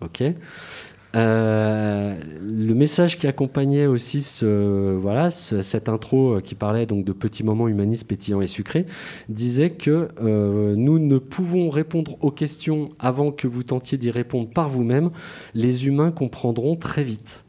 Ok. 0.00 0.22
Euh, 1.14 2.14
le 2.42 2.74
message 2.74 3.18
qui 3.18 3.26
accompagnait 3.26 3.86
aussi 3.86 4.22
ce, 4.22 4.94
voilà, 4.96 5.30
ce- 5.30 5.62
cette 5.62 5.88
intro 5.88 6.34
euh, 6.36 6.40
qui 6.40 6.54
parlait 6.54 6.86
donc 6.86 7.04
de 7.04 7.12
petits 7.12 7.44
moments 7.44 7.68
humanistes 7.68 8.08
pétillants 8.08 8.40
et 8.40 8.46
sucrés 8.46 8.84
disait 9.28 9.70
que 9.70 10.08
euh, 10.22 10.74
nous 10.76 10.98
ne 10.98 11.18
pouvons 11.18 11.70
répondre 11.70 12.16
aux 12.20 12.30
questions 12.30 12.90
avant 12.98 13.30
que 13.30 13.46
vous 13.46 13.62
tentiez 13.62 13.96
d'y 13.98 14.10
répondre 14.10 14.48
par 14.50 14.68
vous-même. 14.68 15.10
Les 15.54 15.86
humains 15.86 16.10
comprendront 16.10 16.76
très 16.76 17.04
vite. 17.04 17.44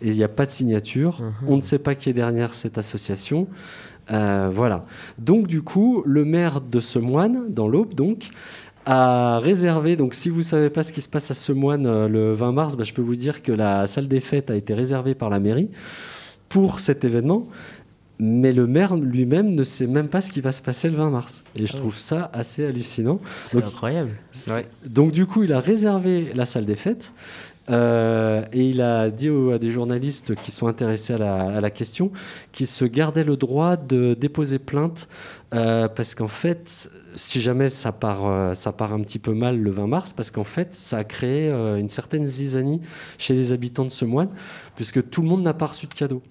Et 0.00 0.08
il 0.08 0.16
n'y 0.16 0.24
a 0.24 0.28
pas 0.28 0.46
de 0.46 0.50
signature. 0.50 1.20
On 1.46 1.56
ne 1.56 1.60
sait 1.60 1.78
pas 1.78 1.94
qui 1.94 2.10
est 2.10 2.12
derrière 2.14 2.54
cette 2.54 2.76
association. 2.76 3.46
Euh, 4.10 4.48
voilà. 4.52 4.84
Donc 5.18 5.46
du 5.46 5.62
coup, 5.62 6.02
le 6.06 6.24
maire 6.24 6.60
de 6.60 6.80
Semoine, 6.80 7.44
dans 7.50 7.68
l'Aube, 7.68 7.94
donc, 7.94 8.30
a 8.86 9.38
réservé. 9.38 9.96
Donc, 9.96 10.14
si 10.14 10.28
vous 10.28 10.42
savez 10.42 10.70
pas 10.70 10.82
ce 10.82 10.92
qui 10.92 11.00
se 11.00 11.08
passe 11.08 11.30
à 11.30 11.34
Semoine 11.34 11.86
euh, 11.86 12.08
le 12.08 12.32
20 12.32 12.52
mars, 12.52 12.76
bah, 12.76 12.84
je 12.84 12.92
peux 12.92 13.02
vous 13.02 13.16
dire 13.16 13.42
que 13.42 13.52
la 13.52 13.86
salle 13.86 14.08
des 14.08 14.20
fêtes 14.20 14.50
a 14.50 14.56
été 14.56 14.74
réservée 14.74 15.14
par 15.14 15.30
la 15.30 15.40
mairie 15.40 15.70
pour 16.48 16.80
cet 16.80 17.04
événement. 17.04 17.48
Mais 18.18 18.52
le 18.52 18.68
maire 18.68 18.96
lui-même 18.96 19.54
ne 19.54 19.64
sait 19.64 19.86
même 19.86 20.06
pas 20.06 20.20
ce 20.20 20.30
qui 20.30 20.40
va 20.40 20.52
se 20.52 20.62
passer 20.62 20.88
le 20.88 20.96
20 20.96 21.10
mars. 21.10 21.42
Et 21.58 21.66
je 21.66 21.72
Ah 21.74 21.78
trouve 21.78 21.96
ça 21.96 22.30
assez 22.32 22.64
hallucinant. 22.64 23.20
C'est 23.44 23.58
incroyable. 23.58 24.10
Donc 24.86 25.10
du 25.10 25.26
coup, 25.26 25.42
il 25.42 25.52
a 25.52 25.58
réservé 25.58 26.32
la 26.34 26.44
salle 26.44 26.64
des 26.64 26.76
fêtes 26.76 27.12
euh, 27.70 28.44
et 28.52 28.68
il 28.68 28.80
a 28.80 29.10
dit 29.10 29.30
aux- 29.30 29.50
à 29.52 29.58
des 29.58 29.70
journalistes 29.70 30.34
qui 30.34 30.50
sont 30.50 30.66
intéressés 30.66 31.14
à 31.14 31.60
la, 31.60 31.70
question 31.70 32.10
qu'ils 32.50 32.66
se 32.66 32.84
gardaient 32.84 33.24
le 33.24 33.36
droit 33.36 33.76
de 33.76 34.14
déposer 34.14 34.58
plainte 34.58 35.08
euh, 35.54 35.86
parce 35.88 36.14
qu'en 36.14 36.28
fait, 36.28 36.90
si 37.14 37.40
jamais 37.40 37.68
ça 37.68 37.92
part, 37.92 38.26
euh, 38.26 38.54
ça 38.54 38.72
part 38.72 38.92
un 38.92 39.00
petit 39.00 39.18
peu 39.18 39.32
mal 39.32 39.58
le 39.60 39.70
20 39.70 39.86
mars, 39.86 40.12
parce 40.12 40.30
qu'en 40.30 40.44
fait, 40.44 40.74
ça 40.74 40.98
a 40.98 41.04
créé 41.04 41.50
une 41.50 41.88
certaine 41.88 42.26
zizanie 42.26 42.80
chez 43.18 43.34
les 43.34 43.52
habitants 43.52 43.84
de 43.84 43.90
ce 43.90 44.04
moine, 44.04 44.30
puisque 44.76 45.08
tout 45.10 45.22
le 45.22 45.28
monde 45.28 45.42
n'a 45.42 45.54
pas 45.54 45.66
reçu 45.66 45.86
de 45.86 45.94
cadeau. 45.94 46.22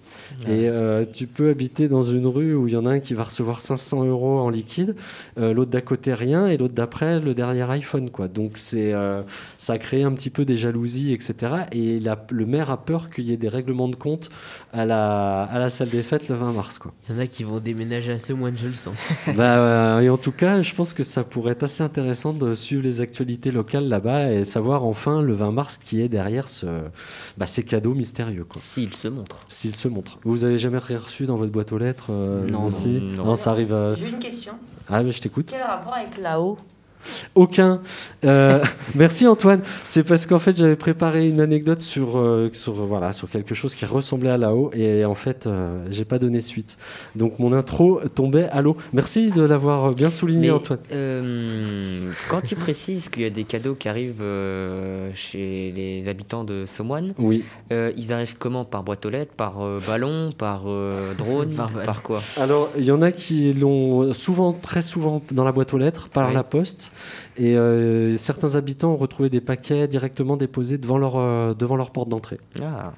Et 0.46 0.68
euh, 0.68 1.04
tu 1.10 1.26
peux 1.26 1.50
habiter 1.50 1.88
dans 1.88 2.02
une 2.02 2.26
rue 2.26 2.54
où 2.54 2.68
il 2.68 2.74
y 2.74 2.76
en 2.76 2.86
a 2.86 2.90
un 2.90 3.00
qui 3.00 3.14
va 3.14 3.24
recevoir 3.24 3.60
500 3.60 4.04
euros 4.04 4.40
en 4.40 4.50
liquide, 4.50 4.96
euh, 5.38 5.52
l'autre 5.52 5.70
d'à 5.70 5.80
côté 5.80 6.14
rien, 6.14 6.46
et 6.48 6.56
l'autre 6.56 6.74
d'après 6.74 7.20
le 7.20 7.34
dernier 7.34 7.70
iPhone. 7.70 8.10
Quoi. 8.10 8.28
Donc 8.28 8.52
c'est, 8.56 8.92
euh, 8.92 9.22
ça 9.58 9.74
a 9.74 9.78
créé 9.78 10.02
un 10.02 10.12
petit 10.12 10.30
peu 10.30 10.44
des 10.44 10.56
jalousies, 10.56 11.12
etc. 11.12 11.34
Et 11.72 11.98
le 12.30 12.46
maire 12.46 12.70
a 12.70 12.84
peur 12.84 13.10
qu'il 13.10 13.24
y 13.24 13.32
ait 13.32 13.36
des 13.36 13.48
règlements 13.48 13.88
de 13.88 13.96
compte 13.96 14.30
à 14.72 14.84
la, 14.84 15.44
à 15.44 15.58
la 15.58 15.70
salle 15.70 15.88
des 15.88 16.02
fêtes 16.02 16.28
le 16.28 16.34
20 16.34 16.52
mars. 16.52 16.78
Quoi. 16.78 16.92
Il 17.08 17.14
y 17.14 17.18
en 17.18 17.20
a 17.20 17.26
qui 17.26 17.44
vont 17.44 17.60
déménager 17.60 18.12
à 18.12 18.18
ce 18.18 18.32
moine, 18.32 18.56
je 18.56 18.68
le 18.68 18.74
sens. 18.74 18.94
bah, 19.36 19.58
euh, 19.58 20.00
et 20.00 20.08
en 20.08 20.16
tout 20.16 20.32
cas, 20.32 20.62
je 20.62 20.74
pense 20.74 20.94
que 20.94 21.02
ça 21.02 21.24
pourrait 21.24 21.52
être 21.52 21.64
assez 21.64 21.82
intéressant 21.82 22.32
de 22.32 22.54
suivre 22.54 22.82
les 22.82 23.00
actualités 23.00 23.50
locales 23.50 23.88
là-bas 23.88 24.32
et 24.32 24.44
savoir 24.44 24.84
enfin 24.84 25.22
le 25.22 25.32
20 25.32 25.52
mars 25.52 25.78
qui 25.78 26.00
est 26.00 26.08
derrière 26.08 26.48
ce, 26.48 26.66
bah, 27.36 27.46
ces 27.46 27.62
cadeaux 27.62 27.94
mystérieux. 27.94 28.41
S'il 28.56 28.94
se 28.94 29.08
montre. 29.08 29.40
S'il 29.48 29.74
se 29.76 29.88
montre. 29.88 30.18
Vous 30.24 30.44
avez 30.44 30.58
jamais 30.58 30.78
rien 30.78 30.98
reçu 30.98 31.26
dans 31.26 31.36
votre 31.36 31.52
boîte 31.52 31.72
aux 31.72 31.78
lettres 31.78 32.06
euh, 32.10 32.46
Non, 32.48 32.64
aussi 32.66 32.88
non, 33.16 33.24
non. 33.24 33.36
ça 33.36 33.50
arrive. 33.50 33.72
euh, 33.72 33.94
J'ai 33.96 34.08
une 34.08 34.18
question. 34.18 34.52
Ah, 34.88 35.02
mais 35.02 35.10
je 35.12 35.20
t'écoute. 35.20 35.48
Quel 35.50 35.62
rapport 35.62 35.94
avec 35.94 36.18
là-haut 36.18 36.58
Aucun. 37.34 37.80
Euh, 38.24 38.62
merci 38.94 39.26
Antoine. 39.26 39.60
C'est 39.84 40.02
parce 40.04 40.26
qu'en 40.26 40.38
fait 40.38 40.56
j'avais 40.56 40.76
préparé 40.76 41.28
une 41.28 41.40
anecdote 41.40 41.80
sur, 41.80 42.18
euh, 42.18 42.50
sur, 42.52 42.72
euh, 42.80 42.84
voilà, 42.86 43.12
sur 43.12 43.28
quelque 43.28 43.54
chose 43.54 43.74
qui 43.74 43.84
ressemblait 43.84 44.30
à 44.30 44.36
là-haut 44.38 44.70
et 44.74 45.04
en 45.04 45.14
fait 45.14 45.46
euh, 45.46 45.84
j'ai 45.90 46.04
pas 46.04 46.18
donné 46.18 46.40
suite. 46.40 46.76
Donc 47.16 47.38
mon 47.38 47.52
intro 47.52 48.00
tombait 48.14 48.48
à 48.48 48.62
l'eau. 48.62 48.76
Merci 48.92 49.30
de 49.30 49.42
l'avoir 49.42 49.90
bien 49.94 50.10
souligné 50.10 50.48
Mais, 50.48 50.50
Antoine. 50.50 50.78
euh, 50.92 52.10
quand 52.28 52.40
tu 52.42 52.56
précises 52.56 53.08
qu'il 53.08 53.22
y 53.22 53.26
a 53.26 53.30
des 53.30 53.44
cadeaux 53.44 53.74
qui 53.74 53.88
arrivent 53.88 54.20
euh, 54.22 55.10
chez 55.14 55.72
les 55.74 56.08
habitants 56.08 56.44
de 56.44 56.64
Somoine, 56.66 57.12
Oui. 57.18 57.44
euh, 57.72 57.92
ils 57.96 58.12
arrivent 58.12 58.36
comment? 58.38 58.64
Par 58.64 58.82
boîte 58.82 59.04
aux 59.06 59.10
lettres 59.10 59.32
Par 59.36 59.60
euh, 59.62 59.78
ballon 59.86 60.32
Par 60.36 60.62
euh, 60.66 61.14
drone 61.14 61.50
Par 61.84 62.02
quoi? 62.02 62.20
Alors, 62.38 62.70
il 62.78 62.84
y 62.84 62.90
en 62.90 63.02
a 63.02 63.10
qui 63.12 63.52
l'ont 63.52 64.12
souvent, 64.12 64.52
très 64.52 64.82
souvent 64.82 65.22
dans 65.30 65.44
la 65.44 65.52
boîte 65.52 65.74
aux 65.74 65.78
lettres, 65.78 66.08
par 66.08 66.28
Oui. 66.28 66.34
la 66.34 66.42
poste. 66.42 66.91
Et 67.36 67.56
euh, 67.56 68.16
certains 68.16 68.56
habitants 68.56 68.92
ont 68.92 68.96
retrouvé 68.96 69.30
des 69.30 69.40
paquets 69.40 69.88
directement 69.88 70.36
déposés 70.36 70.78
devant 70.78 70.98
leur, 70.98 71.16
euh, 71.16 71.54
devant 71.54 71.76
leur 71.76 71.90
porte 71.90 72.08
d'entrée. 72.08 72.38
Ah, 72.62 72.92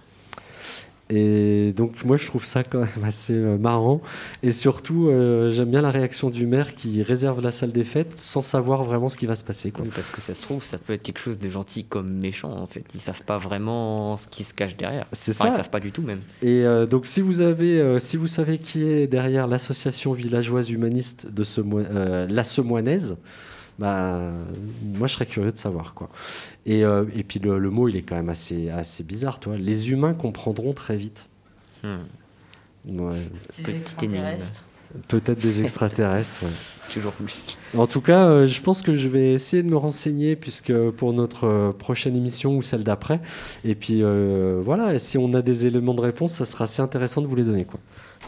Et 1.10 1.74
donc, 1.76 2.02
moi, 2.04 2.16
je 2.16 2.26
trouve 2.26 2.46
ça 2.46 2.62
quand 2.64 2.78
même 2.80 2.88
assez 3.04 3.34
euh, 3.34 3.58
marrant. 3.58 4.00
Et 4.42 4.52
surtout, 4.52 5.08
euh, 5.08 5.52
j'aime 5.52 5.70
bien 5.70 5.82
la 5.82 5.90
réaction 5.90 6.30
du 6.30 6.46
maire 6.46 6.74
qui 6.74 7.02
réserve 7.02 7.42
la 7.42 7.50
salle 7.50 7.72
des 7.72 7.84
fêtes 7.84 8.16
sans 8.16 8.40
savoir 8.40 8.84
vraiment 8.84 9.10
ce 9.10 9.18
qui 9.18 9.26
va 9.26 9.34
se 9.34 9.44
passer. 9.44 9.70
Quoi. 9.70 9.84
oui, 9.84 9.90
parce 9.94 10.10
que 10.10 10.22
ça 10.22 10.32
se 10.32 10.40
trouve, 10.40 10.62
ça 10.64 10.78
peut 10.78 10.94
être 10.94 11.02
quelque 11.02 11.18
chose 11.20 11.38
de 11.38 11.50
gentil 11.50 11.84
comme 11.84 12.10
méchant 12.10 12.52
en 12.52 12.66
fait. 12.66 12.84
Ils 12.94 13.00
savent 13.00 13.22
pas 13.22 13.36
vraiment 13.36 14.16
ce 14.16 14.28
qui 14.28 14.44
se 14.44 14.54
cache 14.54 14.76
derrière. 14.78 15.06
C'est 15.12 15.32
Enfin, 15.32 15.50
ça. 15.50 15.54
Ils 15.54 15.56
savent 15.58 15.70
pas 15.70 15.80
du 15.80 15.92
tout 15.92 16.02
même. 16.02 16.20
Et 16.40 16.64
euh, 16.64 16.86
donc, 16.86 17.04
si 17.04 17.20
vous, 17.20 17.42
avez, 17.42 17.78
euh, 17.80 17.98
si 17.98 18.16
vous 18.16 18.26
savez 18.26 18.56
qui 18.58 18.82
est 18.82 19.06
derrière 19.06 19.46
l'association 19.46 20.14
villageoise 20.14 20.70
humaniste 20.70 21.30
de 21.30 21.44
ce 21.44 21.60
la 21.60 22.44
Semoinaise, 22.44 23.16
bah, 23.78 24.20
moi, 24.82 25.06
je 25.06 25.14
serais 25.14 25.26
curieux 25.26 25.52
de 25.52 25.56
savoir. 25.56 25.94
Quoi. 25.94 26.08
Et, 26.66 26.84
euh, 26.84 27.04
et 27.14 27.24
puis, 27.24 27.40
le, 27.40 27.58
le 27.58 27.70
mot, 27.70 27.88
il 27.88 27.96
est 27.96 28.02
quand 28.02 28.16
même 28.16 28.28
assez, 28.28 28.70
assez 28.70 29.02
bizarre. 29.04 29.40
Toi. 29.40 29.56
Les 29.56 29.90
humains 29.90 30.14
comprendront 30.14 30.72
très 30.72 30.96
vite. 30.96 31.28
Hmm. 31.82 31.98
Ouais. 32.86 33.22
Petite 33.62 34.02
énigme. 34.02 34.24
Peut-être 35.08 35.40
des 35.40 35.60
extraterrestres. 35.62 36.42
ouais. 36.42 36.50
Toujours 36.92 37.12
plus. 37.12 37.56
En 37.74 37.86
tout 37.86 38.02
cas, 38.02 38.26
euh, 38.26 38.46
je 38.46 38.60
pense 38.60 38.82
que 38.82 38.94
je 38.94 39.08
vais 39.08 39.32
essayer 39.32 39.62
de 39.62 39.70
me 39.70 39.76
renseigner 39.76 40.36
puisque 40.36 40.72
pour 40.90 41.14
notre 41.14 41.44
euh, 41.44 41.72
prochaine 41.72 42.14
émission 42.14 42.56
ou 42.58 42.62
celle 42.62 42.84
d'après. 42.84 43.20
Et 43.64 43.74
puis 43.74 44.02
euh, 44.02 44.60
voilà, 44.62 44.92
et 44.92 44.98
si 44.98 45.16
on 45.16 45.32
a 45.32 45.40
des 45.40 45.64
éléments 45.64 45.94
de 45.94 46.02
réponse, 46.02 46.34
ça 46.34 46.44
sera 46.44 46.64
assez 46.64 46.82
intéressant 46.82 47.22
de 47.22 47.26
vous 47.26 47.36
les 47.36 47.42
donner. 47.42 47.64
Quoi. 47.64 47.80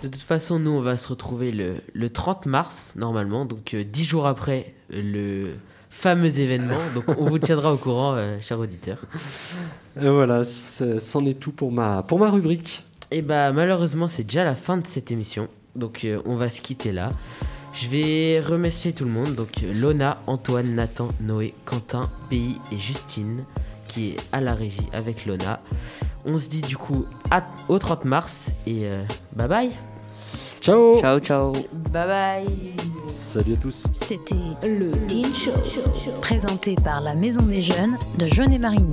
De 0.03 0.09
toute 0.09 0.23
façon, 0.23 0.59
nous, 0.59 0.71
on 0.71 0.81
va 0.81 0.97
se 0.97 1.09
retrouver 1.09 1.53
le, 1.53 1.77
le 1.95 2.11
30 2.11 2.47
mars, 2.47 2.95
normalement, 2.97 3.47
donc 3.47 3.73
euh, 3.75 3.83
10 3.85 4.05
jours 4.05 4.27
après 4.27 4.75
le 4.91 5.53
fameux 5.89 6.39
événement. 6.39 6.77
Donc, 6.95 7.05
on 7.19 7.25
vous 7.27 7.39
tiendra 7.39 7.73
au 7.73 7.79
courant, 7.79 8.15
euh, 8.15 8.39
chers 8.41 8.61
auditeurs. 8.61 8.99
Et 10.01 10.09
voilà, 10.09 10.45
c'en 10.45 11.25
est 11.25 11.41
tout 11.41 11.53
pour 11.53 11.73
ma, 11.73 12.03
pour 12.03 12.19
ma 12.19 12.31
rubrique. 12.31 12.85
Et 13.11 13.23
bah, 13.23 13.53
malheureusement, 13.53 14.07
c'est 14.07 14.25
déjà 14.25 14.45
la 14.45 14.55
fin 14.55 14.77
de 14.77 14.87
cette 14.87 15.11
émission. 15.11 15.49
Donc, 15.77 16.01
euh, 16.05 16.21
on 16.25 16.37
va 16.37 16.49
se 16.49 16.61
quitter 16.61 16.93
là. 16.93 17.11
Je 17.73 17.89
vais 17.89 18.41
remercier 18.41 18.93
tout 18.93 19.05
le 19.05 19.11
monde. 19.11 19.35
Donc, 19.35 19.51
Lona, 19.75 20.19
Antoine, 20.27 20.73
Nathan, 20.75 21.09
Noé, 21.21 21.53
Quentin, 21.65 22.09
Pays 22.31 22.57
et 22.73 22.79
Justine, 22.79 23.45
qui 23.87 24.11
est 24.11 24.17
à 24.33 24.41
la 24.41 24.55
régie 24.55 24.89
avec 24.93 25.27
Lona. 25.27 25.61
On 26.25 26.39
se 26.39 26.49
dit 26.49 26.63
du 26.63 26.77
coup 26.77 27.05
à- 27.31 27.45
au 27.69 27.79
30 27.79 28.05
mars 28.05 28.51
et 28.67 28.81
euh, 28.85 29.05
bye 29.35 29.47
bye. 29.49 29.71
Ciao 30.61 30.99
Ciao, 31.01 31.21
ciao. 31.21 31.53
Bye 31.93 32.07
bye. 32.09 32.47
Salut 33.09 33.53
à 33.53 33.57
tous 33.57 33.87
C'était 33.93 34.35
le 34.67 34.91
Teen 35.07 35.33
Show, 35.35 35.53
présenté 36.23 36.75
par 36.75 37.01
la 37.03 37.15
Maison 37.15 37.43
des 37.43 37.61
Jeunes 37.63 37.97
de 38.19 38.27
Jeunet-Marigny. 38.27 38.91